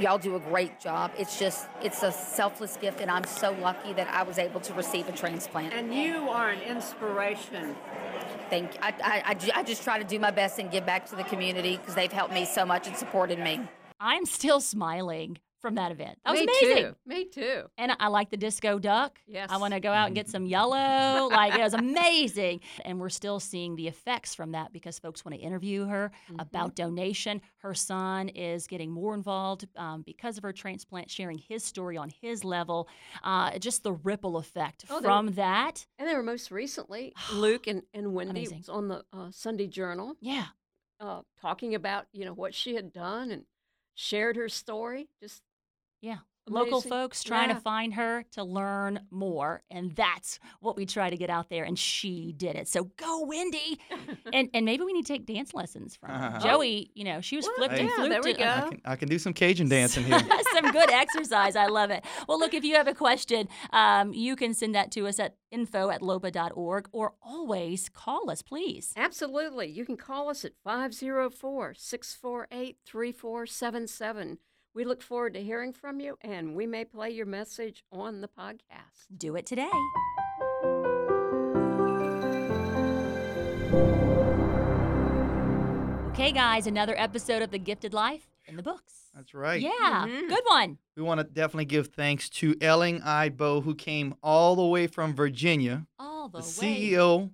Y'all 0.00 0.16
do 0.16 0.34
a 0.34 0.40
great 0.40 0.80
job. 0.80 1.12
It's 1.18 1.38
just, 1.38 1.68
it's 1.82 2.02
a 2.02 2.10
selfless 2.10 2.78
gift, 2.78 3.02
and 3.02 3.10
I'm 3.10 3.24
so 3.24 3.52
lucky 3.60 3.92
that 3.92 4.08
I 4.08 4.22
was 4.22 4.38
able 4.38 4.60
to 4.60 4.72
receive 4.72 5.06
a 5.10 5.12
transplant. 5.12 5.74
And 5.74 5.94
you 5.94 6.30
are 6.30 6.48
an 6.48 6.62
inspiration. 6.62 7.76
Thank 8.48 8.78
I, 8.80 8.94
I, 9.04 9.22
I, 9.26 9.60
I 9.60 9.62
just 9.62 9.84
try 9.84 9.98
to 9.98 10.04
do 10.04 10.18
my 10.18 10.30
best 10.30 10.58
and 10.58 10.70
give 10.70 10.86
back 10.86 11.04
to 11.10 11.16
the 11.16 11.24
community 11.24 11.76
because 11.76 11.94
they've 11.94 12.10
helped 12.10 12.32
me 12.32 12.46
so 12.46 12.64
much 12.64 12.86
and 12.86 12.96
supported 12.96 13.38
me. 13.38 13.60
I'm 14.00 14.24
still 14.24 14.60
smiling 14.62 15.36
from 15.60 15.74
that 15.76 15.92
event. 15.92 16.18
That 16.24 16.32
was 16.32 16.40
Me 16.40 16.46
amazing. 16.62 16.84
too. 16.84 16.96
Me 17.06 17.24
too. 17.26 17.62
And 17.78 17.92
I 18.00 18.08
like 18.08 18.30
the 18.30 18.36
disco 18.36 18.78
duck. 18.78 19.18
Yes. 19.26 19.48
I 19.52 19.58
want 19.58 19.74
to 19.74 19.80
go 19.80 19.92
out 19.92 20.06
and 20.06 20.14
get 20.14 20.28
some 20.28 20.46
yellow. 20.46 21.28
like 21.32 21.54
it 21.54 21.60
was 21.62 21.74
amazing. 21.74 22.60
And 22.84 22.98
we're 22.98 23.08
still 23.10 23.40
seeing 23.40 23.76
the 23.76 23.86
effects 23.88 24.34
from 24.34 24.52
that 24.52 24.72
because 24.72 24.98
folks 24.98 25.24
want 25.24 25.34
to 25.36 25.40
interview 25.40 25.86
her 25.86 26.10
Mm-hmm. 26.30 26.40
about 26.40 26.74
donation. 26.74 27.40
Her 27.58 27.74
son 27.74 28.28
is 28.30 28.66
getting 28.66 28.90
more 28.90 29.14
involved 29.14 29.66
um, 29.76 30.02
because 30.02 30.36
of 30.38 30.42
her 30.42 30.52
transplant, 30.52 31.10
sharing 31.10 31.38
his 31.38 31.62
story 31.64 31.96
on 31.96 32.10
his 32.20 32.44
level. 32.44 32.88
Uh, 33.22 33.58
just 33.58 33.82
the 33.82 33.92
ripple 33.92 34.36
effect 34.38 34.84
Oh, 34.90 35.00
from 35.00 35.32
that. 35.34 35.86
And 35.98 36.08
they 36.08 36.14
were 36.14 36.22
most 36.22 36.50
recently, 36.50 37.12
Luke 37.34 37.66
and, 37.66 37.82
and 37.94 38.12
Wendy 38.14 38.30
Amazing. 38.40 38.58
was 38.58 38.68
on 38.68 38.88
the 38.88 39.04
uh, 39.12 39.30
Sunday 39.30 39.66
Journal 39.66 40.16
Yeah. 40.20 40.46
uh, 41.00 41.22
talking 41.40 41.74
about 41.74 42.06
you 42.12 42.24
know 42.24 42.32
what 42.34 42.54
she 42.54 42.74
had 42.74 42.92
done 42.92 43.30
and 43.30 43.44
shared 43.94 44.36
her 44.36 44.48
story. 44.48 45.08
Just 45.22 45.42
Yeah. 46.00 46.18
Local 46.48 46.78
Amazing. 46.78 46.90
folks 46.90 47.22
trying 47.22 47.50
Yeah. 47.50 47.54
to 47.56 47.60
find 47.60 47.94
her 47.94 48.24
to 48.32 48.42
learn 48.42 49.06
more. 49.10 49.62
And 49.70 49.94
that's 49.94 50.40
what 50.60 50.74
we 50.74 50.84
try 50.84 51.08
to 51.08 51.16
get 51.16 51.30
out 51.30 51.48
there. 51.48 51.62
And 51.62 51.78
she 51.78 52.32
did 52.32 52.56
it. 52.56 52.66
So 52.66 52.84
go, 52.96 53.24
Wendy. 53.24 53.78
and 54.32 54.48
and 54.52 54.64
maybe 54.66 54.82
we 54.82 54.92
need 54.92 55.06
to 55.06 55.12
take 55.12 55.26
dance 55.26 55.54
lessons 55.54 55.94
from 55.96 56.08
her. 56.10 56.40
Joey, 56.42 56.90
you 56.94 57.04
know, 57.04 57.20
she 57.20 57.36
was 57.36 57.44
Well, 57.44 57.54
flipped 57.68 57.74
and 57.74 57.88
yeah, 57.88 58.08
there 58.08 58.22
we 58.22 58.32
go. 58.32 58.42
I 58.44 58.60
can, 58.68 58.80
I 58.84 58.96
can 58.96 59.08
do 59.08 59.18
some 59.18 59.32
Cajun 59.32 59.68
dancing 59.68 60.04
here. 60.04 60.18
Some 60.54 60.72
good 60.72 60.90
exercise. 60.90 61.54
I 61.54 61.66
love 61.66 61.90
it. 61.90 62.04
Well, 62.26 62.38
look, 62.40 62.52
if 62.54 62.64
you 62.64 62.74
have 62.74 62.88
a 62.88 62.94
question, 62.94 63.46
um, 63.72 64.12
you 64.12 64.34
can 64.34 64.52
send 64.52 64.74
that 64.74 64.90
to 64.92 65.06
us 65.06 65.20
at 65.20 65.36
info 65.52 65.90
at 65.90 66.02
lopa.org 66.02 66.88
or 66.90 67.12
always 67.22 67.88
call 67.88 68.28
us, 68.28 68.42
please. 68.42 68.92
Absolutely. 68.96 69.68
You 69.68 69.84
can 69.84 69.96
call 69.96 70.28
us 70.28 70.44
at 70.44 70.52
504 70.64 71.74
648 71.76 72.78
3477. 72.84 74.38
We 74.72 74.84
look 74.84 75.02
forward 75.02 75.34
to 75.34 75.42
hearing 75.42 75.72
from 75.72 75.98
you, 75.98 76.16
and 76.20 76.54
we 76.54 76.64
may 76.64 76.84
play 76.84 77.10
your 77.10 77.26
message 77.26 77.82
on 77.90 78.20
the 78.20 78.28
podcast. 78.28 79.08
Do 79.16 79.34
it 79.34 79.44
today. 79.44 79.68
Okay, 86.10 86.30
guys, 86.30 86.68
another 86.68 86.94
episode 86.96 87.42
of 87.42 87.50
The 87.50 87.58
Gifted 87.58 87.92
Life 87.92 88.28
in 88.46 88.54
the 88.54 88.62
books. 88.62 89.08
That's 89.12 89.34
right. 89.34 89.60
Yeah, 89.60 89.70
mm-hmm. 90.06 90.28
good 90.28 90.44
one. 90.46 90.78
We 90.96 91.02
want 91.02 91.18
to 91.18 91.24
definitely 91.24 91.64
give 91.64 91.88
thanks 91.88 92.28
to 92.30 92.54
Elling 92.60 93.00
Eidbo, 93.00 93.64
who 93.64 93.74
came 93.74 94.14
all 94.22 94.54
the 94.54 94.66
way 94.66 94.86
from 94.86 95.16
Virginia, 95.16 95.88
All 95.98 96.28
the, 96.28 96.42
the 96.42 96.60
way. 96.60 96.88
CEO 96.90 97.30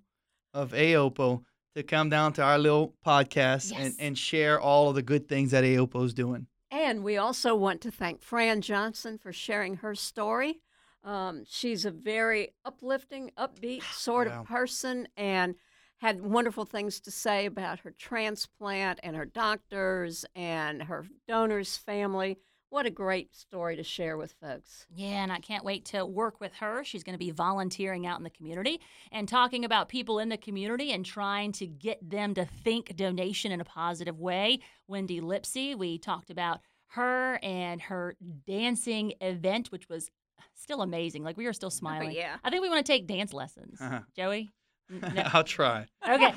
of 0.54 0.72
AOPO, 0.72 1.42
to 1.74 1.82
come 1.82 2.08
down 2.08 2.32
to 2.34 2.42
our 2.42 2.58
little 2.58 2.94
podcast 3.04 3.74
and, 3.76 3.94
and 3.98 4.16
share 4.16 4.58
all 4.58 4.88
of 4.88 4.94
the 4.94 5.02
good 5.02 5.28
things 5.28 5.50
that 5.50 5.64
AOPO 5.64 6.06
is 6.06 6.14
doing. 6.14 6.46
And 6.70 7.04
we 7.04 7.16
also 7.16 7.54
want 7.54 7.80
to 7.82 7.90
thank 7.90 8.22
Fran 8.22 8.60
Johnson 8.60 9.18
for 9.18 9.32
sharing 9.32 9.76
her 9.76 9.94
story. 9.94 10.60
Um, 11.04 11.44
she's 11.48 11.84
a 11.84 11.90
very 11.90 12.54
uplifting, 12.64 13.30
upbeat 13.38 13.82
sort 13.94 14.28
Yeah. 14.28 14.40
of 14.40 14.46
person 14.46 15.08
and 15.16 15.54
had 15.98 16.20
wonderful 16.20 16.64
things 16.66 17.00
to 17.00 17.10
say 17.10 17.46
about 17.46 17.80
her 17.80 17.90
transplant 17.92 19.00
and 19.02 19.16
her 19.16 19.24
doctors 19.24 20.26
and 20.34 20.82
her 20.82 21.06
donors' 21.26 21.76
family. 21.76 22.38
What 22.70 22.84
a 22.84 22.90
great 22.90 23.34
story 23.34 23.76
to 23.76 23.84
share 23.84 24.16
with 24.16 24.34
folks. 24.40 24.86
Yeah, 24.94 25.22
and 25.22 25.32
I 25.32 25.38
can't 25.38 25.64
wait 25.64 25.84
to 25.86 26.04
work 26.04 26.40
with 26.40 26.52
her. 26.54 26.82
She's 26.84 27.04
going 27.04 27.14
to 27.14 27.24
be 27.24 27.30
volunteering 27.30 28.06
out 28.06 28.18
in 28.18 28.24
the 28.24 28.30
community 28.30 28.80
and 29.12 29.28
talking 29.28 29.64
about 29.64 29.88
people 29.88 30.18
in 30.18 30.28
the 30.28 30.36
community 30.36 30.90
and 30.90 31.04
trying 31.04 31.52
to 31.52 31.66
get 31.66 32.08
them 32.08 32.34
to 32.34 32.44
think 32.44 32.96
donation 32.96 33.52
in 33.52 33.60
a 33.60 33.64
positive 33.64 34.18
way. 34.18 34.58
Wendy 34.88 35.20
Lipsey, 35.20 35.76
we 35.76 35.96
talked 35.96 36.28
about 36.28 36.60
her 36.88 37.38
and 37.42 37.80
her 37.82 38.16
dancing 38.46 39.12
event, 39.20 39.68
which 39.68 39.88
was 39.88 40.10
still 40.54 40.82
amazing. 40.82 41.22
Like 41.22 41.36
we 41.36 41.46
are 41.46 41.52
still 41.52 41.68
oh, 41.68 41.70
smiling. 41.70 42.12
yeah. 42.12 42.36
I 42.42 42.50
think 42.50 42.62
we 42.62 42.68
want 42.68 42.84
to 42.84 42.92
take 42.92 43.06
dance 43.06 43.32
lessons. 43.32 43.80
Joey? 44.16 44.52
N- 44.90 45.00
no. 45.14 45.22
I'll 45.32 45.44
try. 45.44 45.86
Okay. 46.08 46.32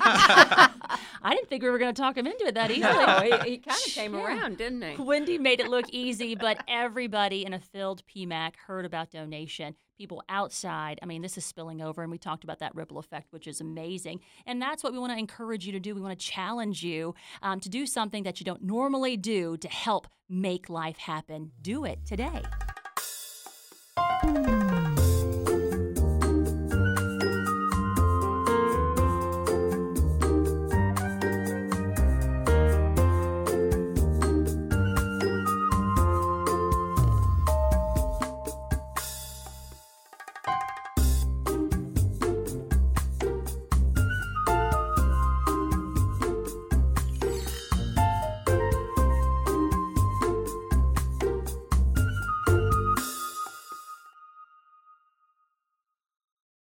I 1.22 1.34
didn't 1.34 1.48
think 1.48 1.62
we 1.62 1.70
were 1.70 1.78
going 1.78 1.94
to 1.94 2.00
talk 2.00 2.16
him 2.16 2.26
into 2.26 2.46
it 2.46 2.54
that 2.54 2.70
easily. 2.70 2.82
No, 2.82 3.20
he, 3.44 3.50
he 3.50 3.58
kind 3.58 3.78
of 3.86 3.92
came 3.92 4.14
Yeah. 4.14 4.24
around, 4.24 4.56
didn't 4.58 4.82
he? 4.82 4.96
Wendy 5.02 5.38
made 5.38 5.60
it 5.60 5.68
look 5.68 5.86
easy, 5.90 6.34
but 6.34 6.58
everybody 6.66 7.44
in 7.44 7.52
a 7.52 7.60
filled 7.60 8.02
PMAC 8.06 8.56
heard 8.66 8.84
about 8.86 9.10
donation. 9.10 9.74
People 9.98 10.22
outside, 10.30 10.98
I 11.02 11.06
mean, 11.06 11.20
this 11.20 11.36
is 11.36 11.44
spilling 11.44 11.82
over, 11.82 12.00
and 12.02 12.10
we 12.10 12.16
talked 12.16 12.42
about 12.42 12.58
that 12.60 12.74
ripple 12.74 12.98
effect, 12.98 13.32
which 13.32 13.46
is 13.46 13.60
amazing. 13.60 14.20
And 14.46 14.60
that's 14.62 14.82
what 14.82 14.94
we 14.94 14.98
want 14.98 15.12
to 15.12 15.18
encourage 15.18 15.66
you 15.66 15.72
to 15.72 15.80
do. 15.80 15.94
We 15.94 16.00
want 16.00 16.18
to 16.18 16.26
challenge 16.26 16.82
you 16.82 17.14
um, 17.42 17.60
to 17.60 17.68
do 17.68 17.84
something 17.86 18.22
that 18.22 18.40
you 18.40 18.44
don't 18.46 18.62
normally 18.62 19.18
do 19.18 19.58
to 19.58 19.68
help 19.68 20.08
make 20.30 20.70
life 20.70 20.96
happen. 20.96 21.52
Do 21.60 21.84
it 21.84 21.98
today. 22.06 22.40